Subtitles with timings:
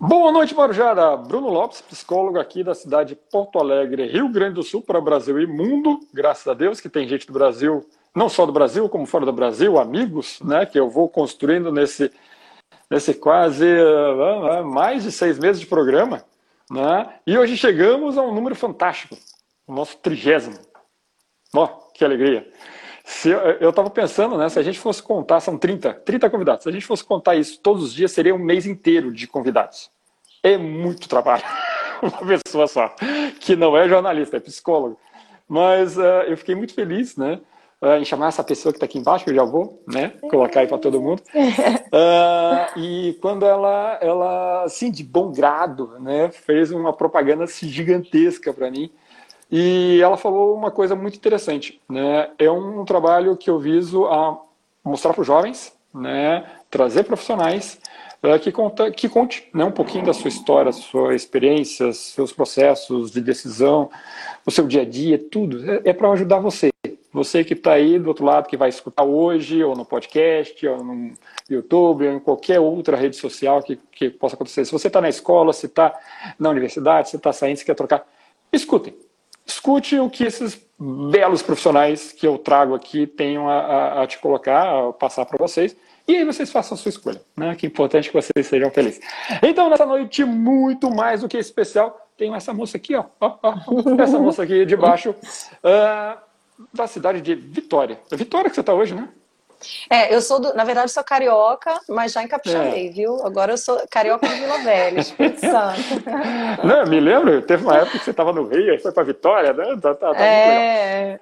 [0.00, 1.16] Boa noite, Marujara.
[1.16, 5.40] Bruno Lopes, psicólogo aqui da cidade de Porto Alegre, Rio Grande do Sul, para Brasil
[5.40, 5.98] e mundo.
[6.14, 7.84] Graças a Deus que tem gente do Brasil,
[8.14, 12.12] não só do Brasil, como fora do Brasil, amigos, né, que eu vou construindo nesse,
[12.88, 16.22] nesse quase uh, mais de seis meses de programa.
[16.70, 17.14] Né?
[17.26, 19.18] E hoje chegamos a um número fantástico,
[19.66, 20.60] o nosso trigésimo.
[21.52, 22.48] Ó, oh, que alegria.
[23.08, 26.68] Se eu estava pensando, né, se a gente fosse contar, são 30, 30 convidados, se
[26.68, 29.90] a gente fosse contar isso todos os dias, seria um mês inteiro de convidados.
[30.42, 31.42] É muito trabalho.
[32.02, 32.94] Uma pessoa só,
[33.40, 35.00] que não é jornalista, é psicólogo.
[35.48, 37.40] Mas uh, eu fiquei muito feliz, né?
[37.80, 40.12] Uh, em chamar essa pessoa que está aqui embaixo, eu já vou, né?
[40.30, 41.22] Colocar aí para todo mundo.
[41.34, 46.30] Uh, e quando ela, ela, assim, de bom grado, né?
[46.30, 48.92] Fez uma propaganda gigantesca para mim
[49.50, 52.30] e ela falou uma coisa muito interessante, né?
[52.38, 54.38] É um trabalho que eu viso a
[54.84, 56.44] mostrar para os jovens, né?
[56.70, 57.80] Trazer profissionais
[58.22, 63.10] uh, que, conta, que conte né, um pouquinho da sua história, sua experiência, seus processos
[63.10, 63.90] de decisão,
[64.44, 65.70] o seu dia a dia, tudo.
[65.70, 66.68] É, é para ajudar você.
[67.10, 70.84] Você que está aí do outro lado, que vai escutar hoje, ou no podcast, ou
[70.84, 71.14] no
[71.48, 74.66] YouTube, ou em qualquer outra rede social que, que possa acontecer.
[74.66, 75.98] Se você está na escola, se está
[76.38, 78.06] na universidade, se está saindo, se quer trocar,
[78.52, 78.94] escutem
[79.48, 84.18] escute o que esses belos profissionais que eu trago aqui tenham a, a, a te
[84.18, 85.76] colocar, a passar para vocês.
[86.06, 87.20] E aí vocês façam a sua escolha.
[87.36, 87.54] Né?
[87.56, 89.00] Que é importante que vocês sejam felizes.
[89.42, 93.54] Então, nessa noite muito mais do que especial, tenho essa moça aqui, ó, ó, ó
[94.02, 96.18] essa moça aqui de baixo, uh,
[96.72, 98.00] da cidade de Vitória.
[98.10, 99.08] É Vitória que você está hoje, né?
[99.90, 102.90] É, eu sou, do, na verdade, sou carioca, mas já encapuchei, é.
[102.90, 103.24] viu?
[103.24, 106.04] Agora eu sou carioca de Vila Velha, Espírito Santo.
[106.64, 109.52] Não, me lembro, teve uma época que você estava no Rio, aí foi para Vitória,
[109.52, 109.76] né?
[109.80, 111.18] Tá, tá, tá é.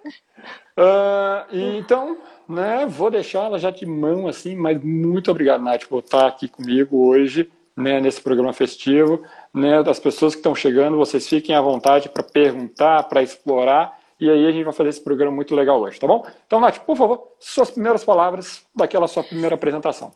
[0.78, 6.26] Uh, então, né, vou deixá-la já de mão, assim, mas muito obrigado, Nath, por estar
[6.26, 9.22] aqui comigo hoje, né, nesse programa festivo.
[9.54, 14.30] Né, das pessoas que estão chegando, vocês fiquem à vontade para perguntar, para explorar e
[14.30, 16.26] aí a gente vai fazer esse programa muito legal hoje, tá bom?
[16.46, 20.12] Então, Nath, por favor, suas primeiras palavras daquela sua primeira apresentação.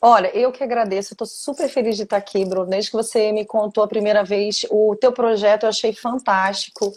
[0.00, 2.66] Olha, eu que agradeço, estou super feliz de estar aqui, Bruno.
[2.66, 6.92] Desde que você me contou a primeira vez o teu projeto, eu achei fantástico,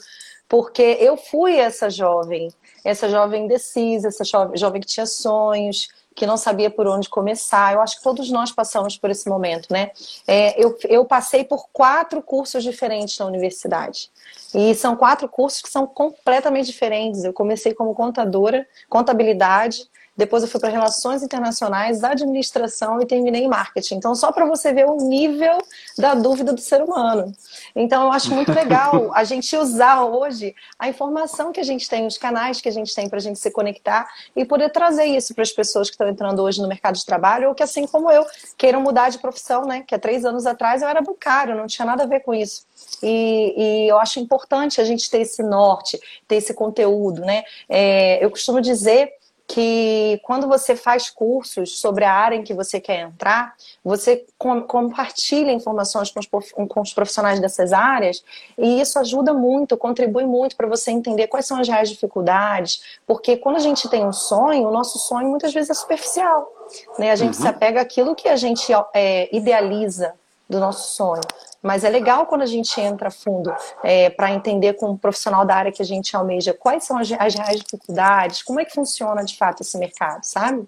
[0.47, 2.49] porque eu fui essa jovem,
[2.83, 7.73] essa jovem indecisa, essa jovem que tinha sonhos, que não sabia por onde começar.
[7.73, 9.91] Eu acho que todos nós passamos por esse momento, né?
[10.27, 14.09] É, eu, eu passei por quatro cursos diferentes na universidade.
[14.51, 17.23] E são quatro cursos que são completamente diferentes.
[17.23, 23.47] Eu comecei como contadora, contabilidade, depois eu fui para relações internacionais, administração e terminei em
[23.47, 23.95] marketing.
[23.95, 25.59] Então, só para você ver o nível
[25.95, 27.31] da dúvida do ser humano.
[27.75, 32.07] Então, eu acho muito legal a gente usar hoje a informação que a gente tem,
[32.07, 35.35] os canais que a gente tem para a gente se conectar e poder trazer isso
[35.35, 38.09] para as pessoas que estão entrando hoje no mercado de trabalho ou que, assim como
[38.09, 38.25] eu,
[38.57, 39.83] queiram mudar de profissão, né?
[39.85, 42.65] Que há três anos atrás eu era bancário, não tinha nada a ver com isso.
[43.03, 47.43] E, e, eu acho importante a gente ter esse norte, ter esse conteúdo, né?
[47.69, 49.13] É, eu costumo dizer
[49.47, 54.61] que quando você faz cursos sobre a área em que você quer entrar, você com,
[54.61, 58.23] compartilha informações com os, com os, profissionais dessas áreas
[58.57, 63.37] e isso ajuda muito, contribui muito para você entender quais são as reais dificuldades, porque
[63.37, 66.51] quando a gente tem um sonho, o nosso sonho muitas vezes é superficial,
[66.99, 67.11] né?
[67.11, 67.41] A gente uhum.
[67.41, 70.13] se apega àquilo que a gente é, idealiza
[70.49, 71.21] do nosso sonho.
[71.61, 73.53] Mas é legal quando a gente entra fundo
[73.83, 77.11] é, para entender com um profissional da área que a gente almeja quais são as,
[77.11, 80.67] as reais dificuldades, como é que funciona de fato esse mercado, sabe?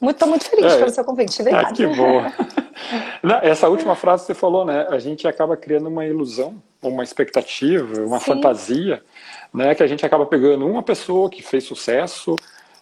[0.00, 1.66] Muito, muito feliz é, pelo seu convite, verdade.
[1.68, 2.32] Ah, que boa.
[3.42, 4.86] Essa última frase que você falou, né?
[4.88, 8.24] A gente acaba criando uma ilusão, uma expectativa, uma Sim.
[8.24, 9.02] fantasia,
[9.52, 9.74] né?
[9.74, 12.34] Que a gente acaba pegando uma pessoa que fez sucesso,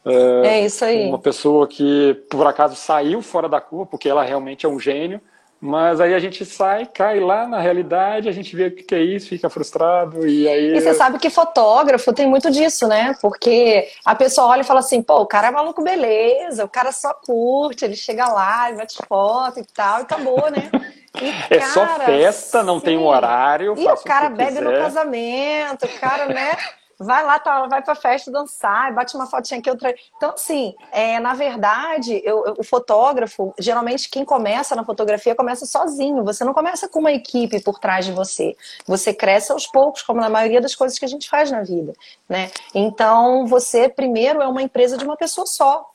[0.04, 1.08] é, é isso aí.
[1.08, 5.20] Uma pessoa que por acaso saiu fora da curva, porque ela realmente é um gênio,
[5.60, 9.00] mas aí a gente sai, cai lá na realidade, a gente vê o que é
[9.00, 10.76] isso, fica frustrado e aí.
[10.76, 13.14] E você sabe que fotógrafo tem muito disso, né?
[13.20, 16.92] Porque a pessoa olha e fala assim, pô, o cara é maluco, beleza, o cara
[16.92, 20.70] só curte, ele chega lá, ele bate foto e tal, e acabou, né?
[21.20, 22.84] E, é cara, só festa, não sim.
[22.84, 23.74] tem um horário.
[23.76, 24.62] E o cara o bebe quiser.
[24.62, 26.56] no casamento, o cara, né?
[26.98, 29.94] vai lá, tá, vai pra festa dançar, bate uma fotinha aqui, outra.
[30.16, 35.64] Então, assim, é, na verdade, eu, eu, o fotógrafo, geralmente quem começa na fotografia começa
[35.64, 36.24] sozinho.
[36.24, 38.56] Você não começa com uma equipe por trás de você.
[38.86, 41.92] Você cresce aos poucos, como na maioria das coisas que a gente faz na vida,
[42.28, 42.50] né?
[42.74, 45.90] Então, você primeiro é uma empresa de uma pessoa só.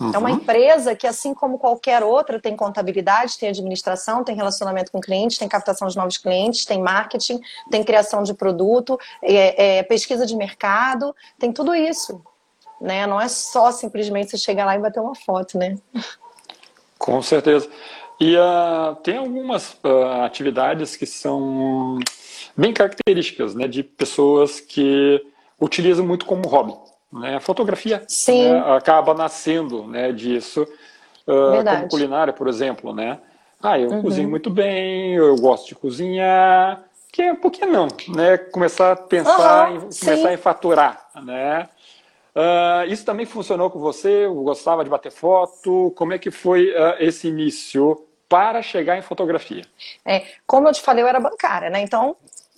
[0.00, 0.12] Uhum.
[0.14, 5.00] É uma empresa que, assim como qualquer outra, tem contabilidade, tem administração, tem relacionamento com
[5.00, 7.40] clientes, tem captação de novos clientes, tem marketing,
[7.70, 12.22] tem criação de produto, é, é, pesquisa de mercado, tem tudo isso.
[12.80, 13.06] Né?
[13.08, 15.76] Não é só simplesmente você chegar lá e bater uma foto, né?
[16.96, 17.68] Com certeza.
[18.20, 21.98] E uh, tem algumas uh, atividades que são
[22.56, 25.24] bem características né, de pessoas que
[25.60, 26.74] utilizam muito como hobby.
[27.12, 27.36] Né?
[27.36, 30.62] A fotografia né, acaba nascendo né, disso,
[31.26, 32.94] uh, como culinária, por exemplo.
[32.94, 33.18] Né?
[33.62, 34.02] Ah, eu uhum.
[34.02, 37.88] cozinho muito bem, eu gosto de cozinhar, que, por que não?
[38.08, 38.38] Né?
[38.38, 41.08] Começar a pensar, uhum, em, começar em faturar.
[41.22, 41.68] Né?
[42.34, 44.26] Uh, isso também funcionou com você?
[44.28, 45.92] Gostava de bater foto?
[45.96, 49.64] Como é que foi uh, esse início para chegar em fotografia?
[50.04, 51.80] É, como eu te falei, eu era bancária, né?
[51.80, 52.14] Então,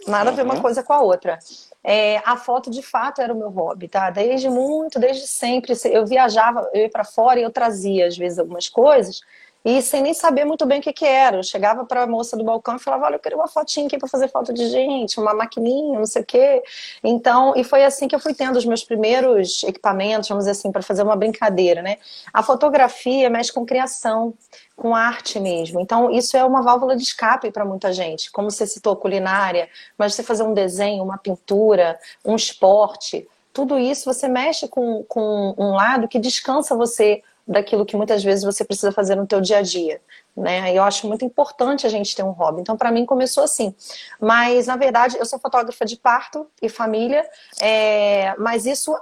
[0.06, 0.34] nada uhum.
[0.34, 1.38] a ver uma coisa com a outra.
[1.82, 4.10] É, a foto, de fato, era o meu hobby, tá?
[4.10, 5.72] Desde muito, desde sempre.
[5.84, 9.22] Eu viajava, eu ia para fora e eu trazia, às vezes, algumas coisas
[9.62, 11.36] e sem nem saber muito bem o que, que era.
[11.36, 13.98] Eu chegava para a moça do balcão e falava: Olha, eu queria uma fotinha aqui
[13.98, 16.62] para fazer foto de gente, uma maquininha, não sei o quê.
[17.04, 20.72] Então, e foi assim que eu fui tendo os meus primeiros equipamentos, vamos dizer assim,
[20.72, 21.98] para fazer uma brincadeira, né?
[22.32, 24.32] A fotografia mexe com criação,
[24.74, 25.78] com arte mesmo.
[25.78, 28.32] Então, isso é uma válvula de escape para muita gente.
[28.32, 29.68] Como você citou, culinária,
[29.98, 33.28] mas você fazer um desenho, uma pintura, um esporte.
[33.52, 38.44] Tudo isso você mexe com, com um lado que descansa você daquilo que muitas vezes
[38.44, 40.00] você precisa fazer no teu dia a dia,
[40.36, 40.72] né?
[40.72, 42.60] E eu acho muito importante a gente ter um hobby.
[42.60, 43.74] Então, para mim começou assim.
[44.20, 47.28] Mas na verdade, eu sou fotógrafa de parto e família,
[47.60, 48.34] é...
[48.38, 48.96] mas isso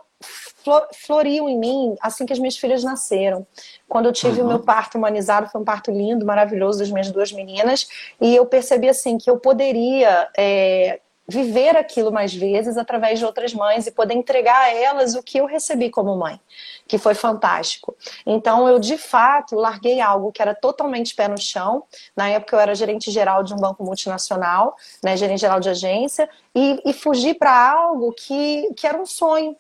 [0.93, 3.47] floriu em mim assim que as minhas filhas nasceram.
[3.87, 4.47] Quando eu tive uhum.
[4.47, 7.87] o meu parto humanizado, foi um parto lindo, maravilhoso das minhas duas meninas,
[8.21, 13.53] e eu percebi assim que eu poderia é, viver aquilo mais vezes através de outras
[13.53, 16.41] mães e poder entregar a elas o que eu recebi como mãe,
[16.87, 17.95] que foi fantástico.
[18.25, 21.85] Então eu de fato larguei algo que era totalmente pé no chão.
[22.17, 26.29] Na época eu era gerente geral de um banco multinacional, né, gerente geral de agência,
[26.55, 29.55] e, e fugi para algo que, que era um sonho,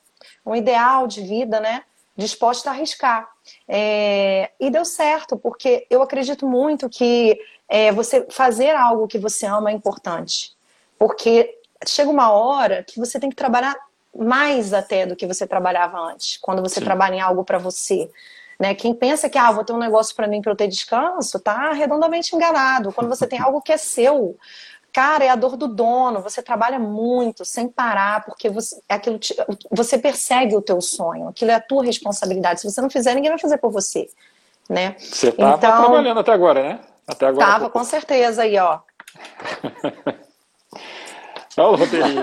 [0.46, 1.82] um ideal de vida, né?
[2.16, 3.28] Disposta a arriscar.
[3.68, 7.38] É, e deu certo, porque eu acredito muito que
[7.68, 10.56] é, você fazer algo que você ama é importante.
[10.98, 13.76] Porque chega uma hora que você tem que trabalhar
[14.16, 16.84] mais até do que você trabalhava antes, quando você Sim.
[16.84, 18.10] trabalha em algo para você.
[18.58, 18.75] Né?
[18.75, 21.72] Quem pensa que ah, vou ter um negócio para mim para eu ter descanso, tá
[21.72, 22.92] redondamente enganado.
[22.92, 24.36] Quando você tem algo que é seu,
[24.92, 26.20] cara, é a dor do dono.
[26.22, 29.36] Você trabalha muito, sem parar, porque você, aquilo te,
[29.70, 31.28] você persegue o teu sonho.
[31.28, 32.60] Aquilo é a tua responsabilidade.
[32.60, 34.08] Se você não fizer, ninguém vai fazer por você,
[34.69, 34.96] né?
[34.98, 36.80] Você estava então, trabalhando até agora, né?
[37.06, 37.46] Até agora.
[37.46, 38.80] Tava, com certeza aí, ó.
[41.58, 42.22] Olha o roteirinho.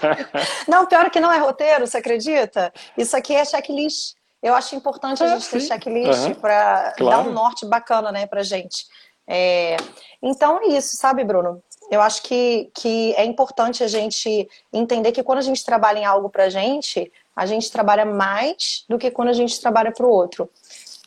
[0.68, 2.72] não, pior que não é roteiro, você acredita?
[2.96, 4.14] Isso aqui é checklist.
[4.42, 6.34] Eu acho importante a ah, gente ter checklist uhum.
[6.34, 7.24] para claro.
[7.24, 8.86] dar um norte bacana, né, pra gente.
[9.28, 9.76] É...
[10.22, 11.62] Então é isso, sabe, Bruno?
[11.90, 16.04] Eu acho que, que é importante a gente entender que quando a gente trabalha em
[16.04, 20.10] algo pra gente, a gente trabalha mais do que quando a gente trabalha para o
[20.10, 20.48] outro.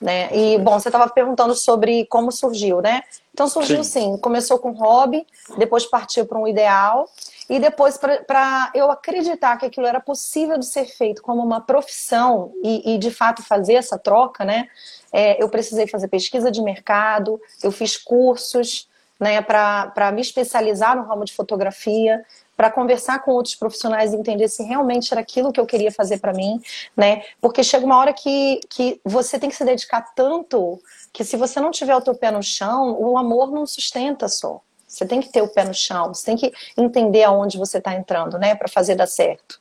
[0.02, 0.30] Né?
[0.36, 3.04] E, bom, você estava perguntando sobre como surgiu, né?
[3.34, 4.14] Então surgiu sim.
[4.14, 5.26] sim, começou com hobby,
[5.58, 7.08] depois partiu para um ideal,
[7.50, 12.54] e depois, para eu acreditar que aquilo era possível de ser feito como uma profissão
[12.64, 14.68] e, e de fato fazer essa troca, né?
[15.12, 18.88] É, eu precisei fazer pesquisa de mercado, eu fiz cursos
[19.20, 22.26] né, para me especializar no ramo de fotografia,
[22.58, 26.20] para conversar com outros profissionais e entender se realmente era aquilo que eu queria fazer
[26.20, 26.62] para mim,
[26.96, 27.24] né?
[27.42, 30.80] Porque chega uma hora que, que você tem que se dedicar tanto
[31.12, 34.62] que se você não tiver o teu pé no chão, o amor não sustenta só.
[34.94, 37.96] Você tem que ter o pé no chão, você tem que entender aonde você está
[37.96, 39.60] entrando, né, para fazer dar certo.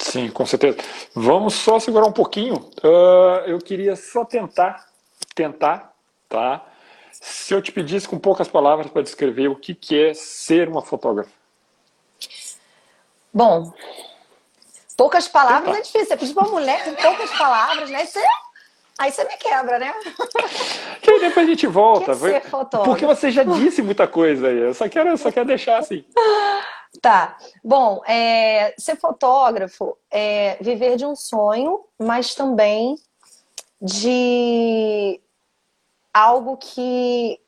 [0.00, 0.78] Sim, com certeza.
[1.14, 2.56] Vamos só segurar um pouquinho.
[2.82, 4.88] Uh, eu queria só tentar,
[5.32, 5.94] tentar,
[6.28, 6.66] tá?
[7.12, 10.82] Se eu te pedisse com poucas palavras para descrever o que, que é ser uma
[10.82, 11.30] fotógrafa.
[13.32, 13.72] Bom,
[14.96, 16.08] poucas palavras é difícil.
[16.08, 18.02] Você pedir para uma mulher com poucas palavras, né?
[18.02, 18.06] É
[18.98, 19.92] Aí você me quebra, né?
[21.02, 22.14] Que aí depois a gente volta.
[22.14, 22.42] Ser
[22.84, 24.58] porque você já disse muita coisa aí.
[24.58, 26.04] Eu só quero, só quero deixar assim.
[27.02, 27.36] Tá.
[27.62, 32.96] Bom, é, ser fotógrafo é viver de um sonho, mas também
[33.82, 35.20] de
[36.12, 37.38] algo que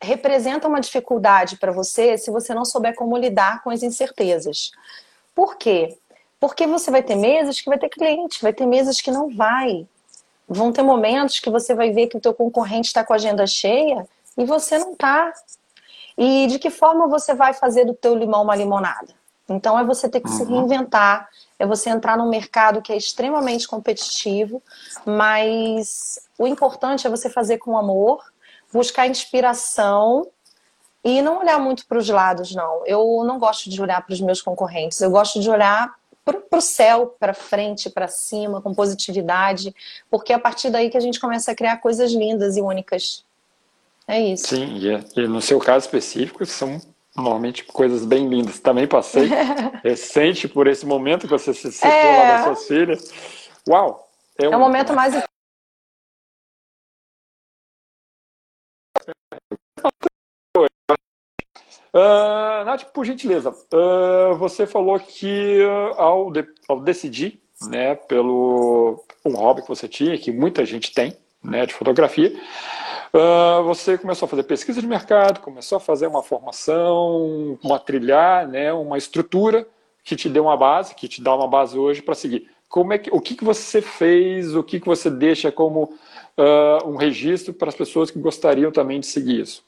[0.00, 4.70] representa uma dificuldade para você se você não souber como lidar com as incertezas.
[5.34, 5.98] Por quê?
[6.40, 9.86] Porque você vai ter meses que vai ter cliente, vai ter meses que não vai.
[10.48, 13.46] Vão ter momentos que você vai ver que o teu concorrente está com a agenda
[13.46, 15.32] cheia e você não está.
[16.16, 19.18] E de que forma você vai fazer do teu limão uma limonada?
[19.48, 20.36] Então é você ter que uhum.
[20.36, 21.28] se reinventar,
[21.58, 24.62] é você entrar num mercado que é extremamente competitivo,
[25.06, 28.22] mas o importante é você fazer com amor,
[28.72, 30.26] buscar inspiração
[31.02, 32.82] e não olhar muito para os lados, não.
[32.84, 35.94] Eu não gosto de olhar para os meus concorrentes, eu gosto de olhar
[36.34, 39.74] para o céu, para frente, para cima, com positividade,
[40.10, 43.24] porque é a partir daí que a gente começa a criar coisas lindas e únicas.
[44.06, 44.48] É isso.
[44.48, 44.78] Sim,
[45.16, 46.80] e, no seu caso específico, são
[47.14, 48.58] normalmente coisas bem lindas.
[48.58, 49.28] Também passei
[49.84, 52.18] recente por esse momento que você se citou é...
[52.18, 53.12] lá das suas filhas.
[53.68, 54.08] Uau!
[54.38, 54.52] É, um...
[54.52, 55.14] é o momento mais
[61.92, 69.02] Uh, Nath, por gentileza, uh, você falou que uh, ao, de, ao, decidir né, pelo
[69.24, 72.38] um hobby que você tinha, que muita gente tem, né, de fotografia,
[73.14, 78.46] uh, você começou a fazer pesquisa de mercado, começou a fazer uma formação, uma trilhar,
[78.46, 79.66] né, uma estrutura
[80.04, 82.50] que te deu uma base, que te dá uma base hoje para seguir.
[82.68, 85.94] Como é que, o que, que você fez, o que, que você deixa como
[86.86, 89.67] um registro para as pessoas que gostariam também de seguir isso?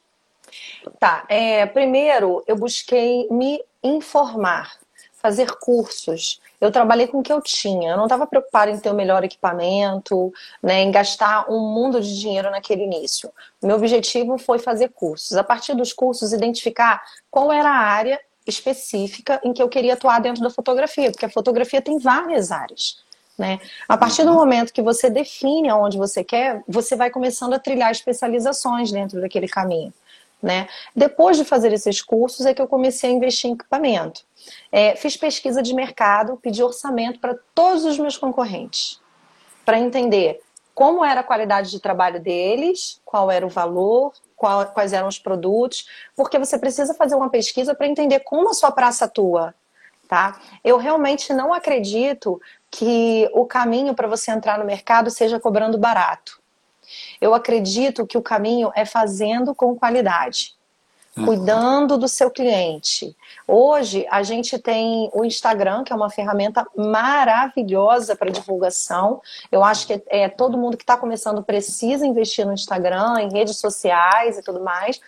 [0.99, 4.73] Tá, é, primeiro eu busquei me informar,
[5.15, 6.41] fazer cursos.
[6.61, 7.91] Eu trabalhei com o que eu tinha.
[7.91, 10.33] Eu não estava preocupada em ter o melhor equipamento,
[10.63, 13.31] né, em gastar um mundo de dinheiro naquele início.
[13.63, 15.37] Meu objetivo foi fazer cursos.
[15.37, 20.21] A partir dos cursos, identificar qual era a área específica em que eu queria atuar
[20.21, 22.99] dentro da fotografia, porque a fotografia tem várias áreas.
[23.39, 23.59] Né?
[23.89, 24.37] A partir do uhum.
[24.37, 29.49] momento que você define aonde você quer, você vai começando a trilhar especializações dentro daquele
[29.49, 29.95] caminho.
[30.43, 30.69] Né?
[30.97, 34.23] Depois de fazer esses cursos é que eu comecei a investir em equipamento.
[34.73, 38.99] É, fiz pesquisa de mercado, pedi orçamento para todos os meus concorrentes,
[39.67, 40.41] para entender
[40.75, 45.19] como era a qualidade de trabalho deles, qual era o valor, qual, quais eram os
[45.19, 49.55] produtos, porque você precisa fazer uma pesquisa para entender como a sua praça atua.
[50.09, 50.41] Tá?
[50.65, 56.40] Eu realmente não acredito que o caminho para você entrar no mercado seja cobrando barato.
[57.21, 60.55] Eu acredito que o caminho é fazendo com qualidade.
[61.17, 61.27] Uhum.
[61.27, 63.17] Cuidando do seu cliente.
[63.47, 69.21] Hoje a gente tem o Instagram, que é uma ferramenta maravilhosa para divulgação.
[69.51, 73.59] Eu acho que é, todo mundo que está começando precisa investir no Instagram, em redes
[73.59, 75.01] sociais e tudo mais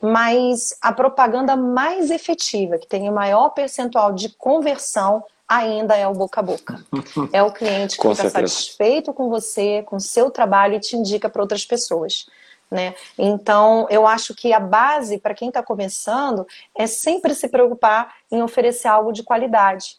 [0.00, 6.12] mas a propaganda mais efetiva, que tem o maior percentual de conversão, ainda é o
[6.12, 6.84] boca a boca.
[7.32, 11.28] É o cliente que está satisfeito com você, com o seu trabalho e te indica
[11.28, 12.26] para outras pessoas.
[12.70, 12.94] Né?
[13.16, 18.42] Então, eu acho que a base para quem está começando é sempre se preocupar em
[18.42, 19.96] oferecer algo de qualidade.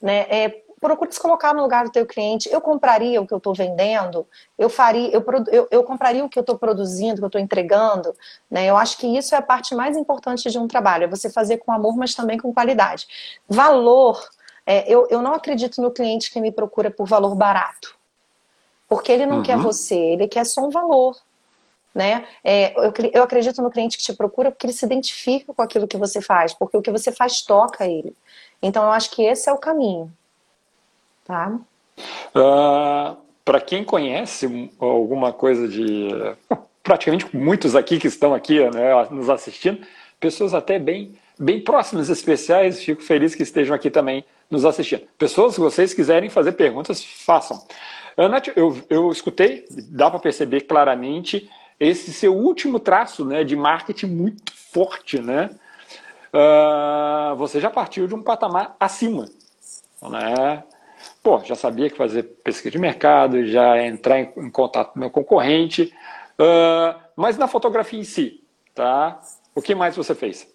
[0.00, 0.26] Né?
[0.28, 2.48] É, procure se colocar no lugar do teu cliente.
[2.52, 6.38] Eu compraria o que eu estou vendendo, eu faria, eu, eu, eu compraria o que
[6.38, 8.14] eu estou produzindo, que eu estou entregando.
[8.50, 8.66] Né?
[8.66, 11.56] Eu acho que isso é a parte mais importante de um trabalho, é você fazer
[11.58, 13.08] com amor, mas também com qualidade.
[13.48, 14.22] Valor
[14.66, 17.96] é, eu, eu não acredito no cliente que me procura por valor barato.
[18.88, 19.42] Porque ele não uhum.
[19.42, 21.16] quer você, ele quer só um valor.
[21.94, 22.26] Né?
[22.42, 25.86] É, eu, eu acredito no cliente que te procura porque ele se identifica com aquilo
[25.86, 28.14] que você faz, porque o que você faz toca ele.
[28.60, 30.12] Então eu acho que esse é o caminho.
[31.24, 31.52] Tá?
[32.34, 36.08] Uh, ah, Para quem conhece alguma coisa de.
[36.82, 39.86] Praticamente muitos aqui que estão aqui né, nos assistindo,
[40.20, 45.02] pessoas até bem, bem próximas, especiais, fico feliz que estejam aqui também nos assistindo.
[45.18, 47.60] Pessoas, se vocês quiserem fazer perguntas, façam.
[48.16, 54.06] Ana, eu, eu escutei, dá para perceber claramente esse seu último traço né, de marketing
[54.06, 55.50] muito forte, né?
[56.32, 59.26] Uh, você já partiu de um patamar acima,
[60.02, 60.64] né?
[61.22, 65.10] Pô, já sabia que fazer pesquisa de mercado, já entrar em, em contato com meu
[65.10, 65.92] concorrente,
[66.38, 69.20] uh, mas na fotografia em si, tá?
[69.54, 70.53] O que mais você fez?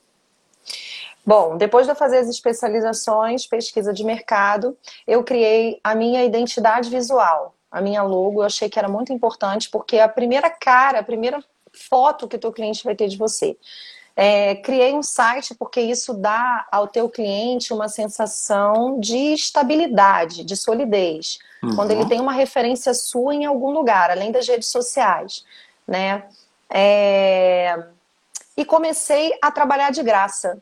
[1.30, 6.90] Bom, depois de eu fazer as especializações, pesquisa de mercado, eu criei a minha identidade
[6.90, 8.42] visual, a minha logo.
[8.42, 11.40] Eu achei que era muito importante, porque a primeira cara, a primeira
[11.72, 13.56] foto que o teu cliente vai ter de você.
[14.16, 20.58] É, criei um site porque isso dá ao teu cliente uma sensação de estabilidade, de
[20.58, 21.38] solidez.
[21.62, 21.76] Uhum.
[21.76, 25.46] Quando ele tem uma referência sua em algum lugar, além das redes sociais,
[25.88, 26.24] né?
[26.72, 27.86] É...
[28.58, 30.60] E comecei a trabalhar de graça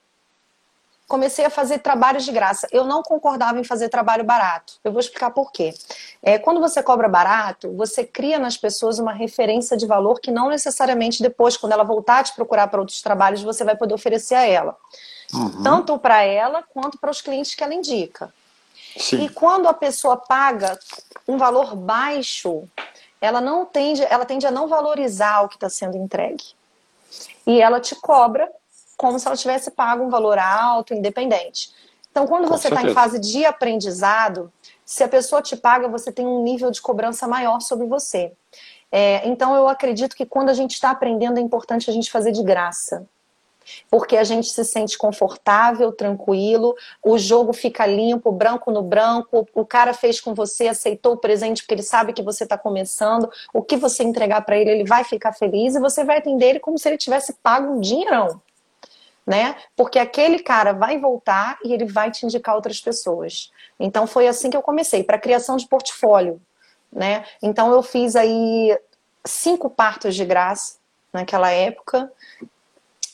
[1.08, 2.68] comecei a fazer trabalhos de graça.
[2.72, 4.74] Eu não concordava em fazer trabalho barato.
[4.84, 5.74] Eu vou explicar por quê.
[6.22, 10.50] É, quando você cobra barato, você cria nas pessoas uma referência de valor que não
[10.50, 14.36] necessariamente depois, quando ela voltar a te procurar para outros trabalhos, você vai poder oferecer
[14.36, 14.76] a ela.
[15.34, 15.64] Uhum.
[15.64, 18.34] Tanto para ela quanto para os clientes que ela indica.
[18.98, 19.24] Sim.
[19.24, 20.78] E quando a pessoa paga
[21.28, 22.68] um valor baixo,
[23.22, 26.44] ela não tende, ela tende a não valorizar o que está sendo entregue.
[27.46, 28.50] E ela te cobra
[28.98, 31.72] como se ela tivesse pago um valor alto, independente.
[32.12, 34.52] Então, quando você está em fase de aprendizado,
[34.84, 38.34] se a pessoa te paga, você tem um nível de cobrança maior sobre você.
[38.92, 42.32] É, então, eu acredito que quando a gente está aprendendo, é importante a gente fazer
[42.32, 43.06] de graça.
[43.90, 49.66] porque a gente se sente confortável, tranquilo, o jogo fica limpo, branco no branco, o
[49.66, 53.62] cara fez com você, aceitou o presente porque ele sabe que você está começando, o
[53.62, 56.78] que você entregar para ele, ele vai ficar feliz e você vai atender ele como
[56.78, 58.42] se ele tivesse pago um dinheirão.
[59.28, 59.58] Né?
[59.76, 63.52] Porque aquele cara vai voltar e ele vai te indicar outras pessoas.
[63.78, 66.42] Então foi assim que eu comecei, para criação de portfólio,
[66.90, 67.26] né?
[67.42, 68.80] Então eu fiz aí
[69.26, 70.78] cinco partos de graça
[71.12, 72.10] naquela época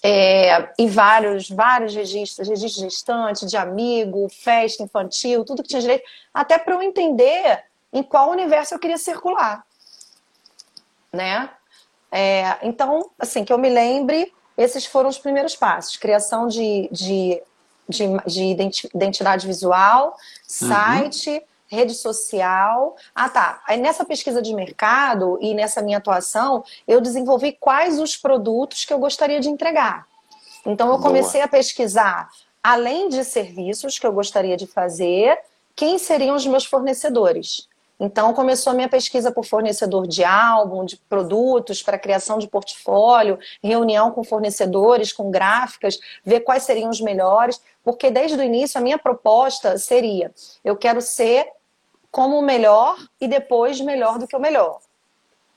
[0.04, 5.82] é, e vários, vários registros, registro de gestante, de amigo, festa infantil, tudo que tinha
[5.82, 6.04] direito,
[6.34, 9.66] até para eu entender em qual universo eu queria circular,
[11.12, 11.50] né?
[12.12, 17.42] É, então, assim, que eu me lembre, esses foram os primeiros passos: criação de, de,
[17.88, 18.44] de, de
[18.94, 20.68] identidade visual, uhum.
[20.68, 21.30] site.
[21.30, 22.96] Uhum rede social.
[23.16, 23.62] Ah, tá.
[23.68, 28.94] Aí nessa pesquisa de mercado e nessa minha atuação, eu desenvolvi quais os produtos que
[28.94, 30.08] eu gostaria de entregar.
[30.66, 31.46] Então eu comecei Boa.
[31.46, 32.30] a pesquisar,
[32.62, 35.38] além de serviços que eu gostaria de fazer,
[35.76, 37.68] quem seriam os meus fornecedores.
[38.00, 43.40] Então começou a minha pesquisa por fornecedor de álbum, de produtos para criação de portfólio,
[43.64, 48.82] reunião com fornecedores, com gráficas, ver quais seriam os melhores, porque desde o início a
[48.82, 50.34] minha proposta seria:
[50.64, 51.48] eu quero ser
[52.12, 54.80] como o melhor e depois melhor do que o melhor.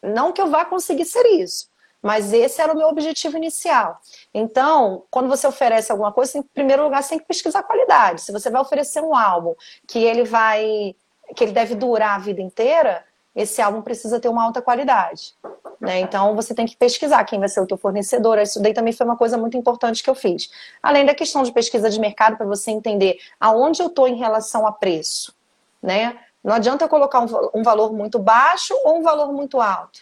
[0.03, 1.69] Não que eu vá conseguir ser isso,
[2.01, 4.01] mas esse era o meu objetivo inicial.
[4.33, 8.23] Então, quando você oferece alguma coisa, em primeiro lugar, você tem que pesquisar a qualidade.
[8.23, 9.55] Se você vai oferecer um álbum
[9.87, 10.95] que ele vai,
[11.35, 13.05] que ele deve durar a vida inteira,
[13.35, 15.35] esse álbum precisa ter uma alta qualidade.
[15.81, 16.01] Né?
[16.01, 18.39] Então você tem que pesquisar quem vai ser o teu fornecedor.
[18.39, 20.51] Isso daí também foi uma coisa muito importante que eu fiz.
[20.83, 24.67] Além da questão de pesquisa de mercado, para você entender aonde eu estou em relação
[24.67, 25.35] a preço.
[25.83, 26.19] Né?
[26.43, 30.01] Não adianta eu colocar um, um valor muito baixo ou um valor muito alto.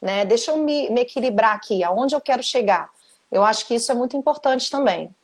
[0.00, 0.24] Né?
[0.24, 2.90] Deixa eu me, me equilibrar aqui, aonde eu quero chegar.
[3.30, 5.14] Eu acho que isso é muito importante também.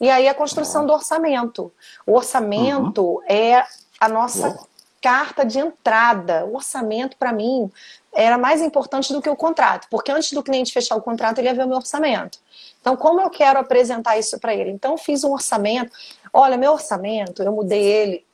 [0.00, 1.72] E aí a construção do orçamento.
[2.06, 3.22] O orçamento uhum.
[3.28, 3.64] é
[4.00, 4.58] a nossa.
[5.02, 6.46] Carta de entrada.
[6.46, 7.70] O orçamento, para mim,
[8.14, 11.48] era mais importante do que o contrato, porque antes do cliente fechar o contrato, ele
[11.48, 12.38] ia ver o meu orçamento.
[12.80, 14.70] Então, como eu quero apresentar isso para ele?
[14.70, 15.92] Então, fiz um orçamento.
[16.32, 18.24] Olha, meu orçamento, eu mudei ele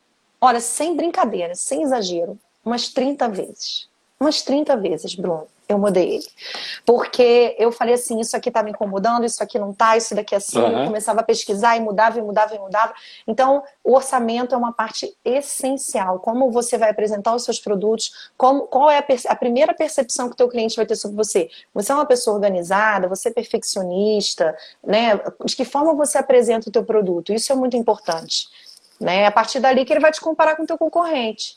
[0.40, 3.88] Olha, sem brincadeira, sem exagero, umas 30 vezes.
[4.20, 6.26] Umas 30 vezes, Bruno, eu mudei ele.
[6.86, 10.34] Porque eu falei assim, isso aqui tá me incomodando, isso aqui não tá, isso daqui
[10.34, 10.58] é assim.
[10.58, 10.80] Uhum.
[10.80, 12.94] Eu começava a pesquisar e mudava e mudava e mudava.
[13.26, 16.20] Então, o orçamento é uma parte essencial.
[16.20, 20.34] Como você vai apresentar os seus produtos, como, qual é a, a primeira percepção que
[20.34, 21.50] o teu cliente vai ter sobre você.
[21.74, 25.20] Você é uma pessoa organizada, você é perfeccionista, né?
[25.44, 27.32] De que forma você apresenta o teu produto?
[27.32, 28.48] Isso é muito importante.
[28.98, 29.22] Né?
[29.22, 31.56] É a partir dali que ele vai te comparar com o teu concorrente.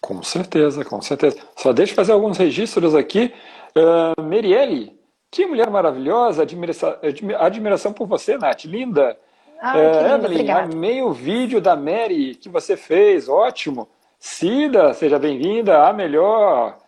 [0.00, 1.38] Com certeza, com certeza.
[1.56, 3.32] Só deixa eu fazer alguns registros aqui.
[3.76, 4.98] Uh, Merielle,
[5.30, 6.96] que mulher maravilhosa, admiração,
[7.38, 9.18] admiração por você, Nath, linda.
[9.60, 13.88] Ah, uh, Evelyn, amei o vídeo da Mary que você fez, ótimo.
[14.18, 16.78] Cida, seja bem-vinda, a melhor.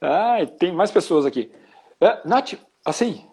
[0.00, 1.50] Ah, tem mais pessoas aqui.
[2.00, 3.24] Uh, Nath, assim,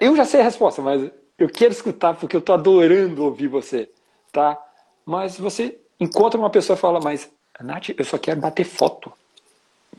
[0.00, 3.88] eu já sei a resposta, mas eu quero escutar porque eu estou adorando ouvir você
[4.36, 4.62] tá?
[5.06, 9.12] Mas você encontra uma pessoa e fala, mas Nath, eu só quero bater foto.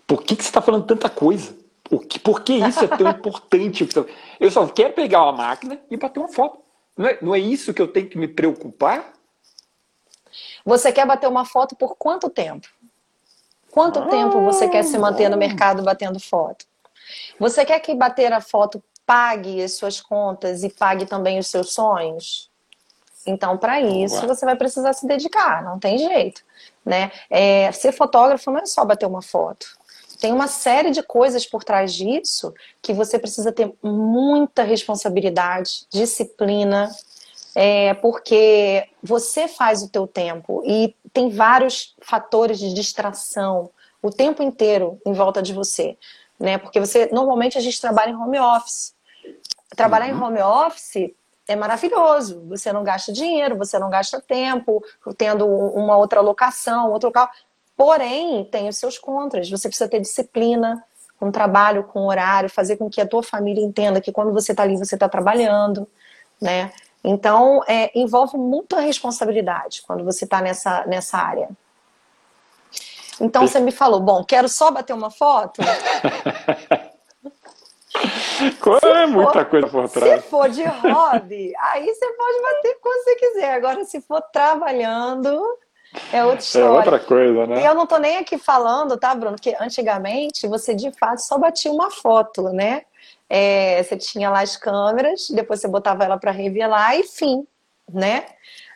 [0.05, 1.55] Por que, que você está falando tanta coisa?
[1.83, 3.87] Por que, por que isso é tão importante?
[4.39, 6.59] Eu só quero pegar uma máquina e bater uma foto.
[6.95, 9.13] Não é, não é isso que eu tenho que me preocupar?
[10.65, 12.67] Você quer bater uma foto por quanto tempo?
[13.71, 16.65] Quanto ah, tempo você quer se manter no mercado batendo foto?
[17.39, 21.73] Você quer que bater a foto pague as suas contas e pague também os seus
[21.73, 22.49] sonhos?
[23.27, 26.41] Então, para isso, você vai precisar se dedicar, não tem jeito.
[26.85, 27.11] Né?
[27.29, 29.67] É, ser fotógrafo não é só bater uma foto.
[30.19, 36.89] Tem uma série de coisas por trás disso que você precisa ter muita responsabilidade, disciplina,
[37.53, 43.69] é, porque você faz o teu tempo e tem vários fatores de distração
[44.01, 45.97] o tempo inteiro em volta de você,
[46.39, 46.57] né?
[46.57, 48.95] Porque você normalmente a gente trabalha em home office.
[49.75, 50.17] Trabalhar uhum.
[50.17, 51.11] em home office
[51.47, 52.43] é maravilhoso.
[52.49, 54.83] Você não gasta dinheiro, você não gasta tempo,
[55.17, 57.29] tendo uma outra locação, outro local.
[57.75, 59.49] Porém, tem os seus contras.
[59.49, 60.83] Você precisa ter disciplina,
[61.19, 64.63] com trabalho, com horário, fazer com que a tua família entenda que quando você está
[64.63, 65.87] ali, você está trabalhando,
[66.39, 66.71] né?
[67.03, 71.49] Então, é, envolve muita responsabilidade quando você está nessa, nessa área.
[73.19, 75.61] Então, você me falou, bom, quero só bater uma foto?
[78.87, 80.23] é muita for, coisa por trás.
[80.23, 83.53] Se for de hobby, aí você pode bater quando você quiser.
[83.53, 85.41] Agora, se for trabalhando,
[86.11, 86.65] é outra história.
[86.65, 87.61] É outra coisa, né?
[87.61, 89.37] E eu não tô nem aqui falando, tá, Bruno?
[89.39, 92.83] Que antigamente você de fato só batia uma foto, né?
[93.29, 97.45] é, você tinha lá as câmeras, depois você botava ela para revelar e fim,
[97.91, 98.25] né?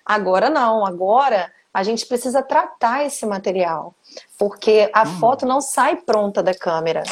[0.06, 3.96] Agora não, agora a gente precisa tratar esse material,
[4.38, 5.20] porque a hum.
[5.20, 7.04] foto não sai pronta da câmera.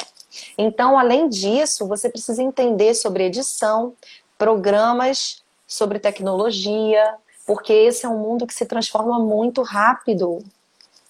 [0.58, 3.94] Então, além disso, você precisa entender sobre edição,
[4.38, 7.16] programas, sobre tecnologia,
[7.46, 10.44] porque esse é um mundo que se transforma muito rápido.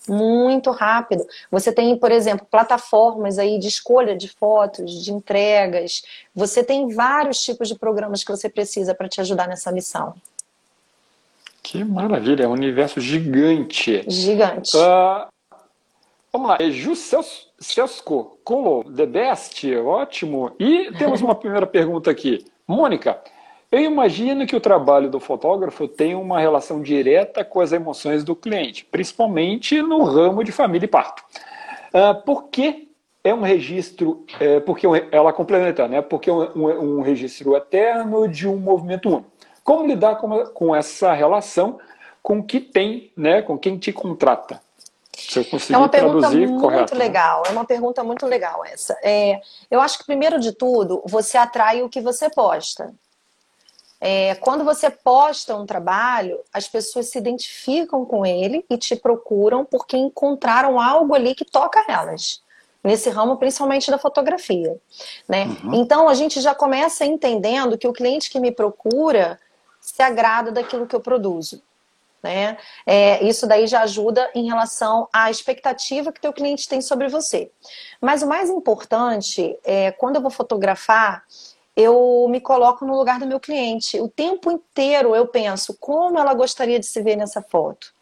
[0.08, 1.26] Muito rápido.
[1.52, 6.02] Você tem, por exemplo, plataformas aí de escolha de fotos, de entregas.
[6.34, 10.16] Você tem vários tipos de programas que você precisa para te ajudar nessa missão.
[11.62, 14.04] Que maravilha, é um universo gigante.
[14.08, 14.76] Gigante.
[14.76, 15.28] Uh,
[16.32, 16.96] vamos lá, é Ju
[17.60, 20.52] Cesco, Colo, The Best, ótimo.
[20.60, 22.46] E temos uma primeira pergunta aqui.
[22.68, 23.20] Mônica,
[23.72, 28.36] eu imagino que o trabalho do fotógrafo tem uma relação direta com as emoções do
[28.36, 31.24] cliente, principalmente no ramo de família e parto.
[31.94, 32.90] Uh, por que
[33.24, 36.02] é um registro, é, porque ela complementa, né?
[36.02, 39.32] Porque é um, um, registro eterno de um movimento único.
[39.64, 41.80] Como lidar com, com essa relação
[42.24, 44.62] com que tem, né, com quem te contrata?
[45.20, 47.04] Se eu conseguir é uma pergunta muito correto, né?
[47.04, 47.44] legal.
[47.44, 47.50] Né?
[47.50, 48.98] É uma pergunta muito legal essa.
[49.04, 52.94] É, eu acho que primeiro de tudo você atrai o que você posta.
[54.02, 59.66] É, quando você posta um trabalho, as pessoas se identificam com ele e te procuram
[59.66, 62.42] porque encontraram algo ali que toca elas
[62.84, 64.78] nesse ramo, principalmente da fotografia.
[65.28, 65.46] Né?
[65.64, 65.76] Uhum.
[65.76, 69.40] Então a gente já começa entendendo que o cliente que me procura
[69.82, 71.62] se agrada daquilo que eu produzo.
[72.22, 72.58] Né?
[72.86, 77.50] É, isso daí já ajuda em relação à expectativa que teu cliente tem sobre você.
[78.02, 81.24] Mas o mais importante é quando eu vou fotografar,
[81.76, 84.02] eu me coloco no lugar do meu cliente.
[84.02, 87.94] O tempo inteiro eu penso como ela gostaria de se ver nessa foto.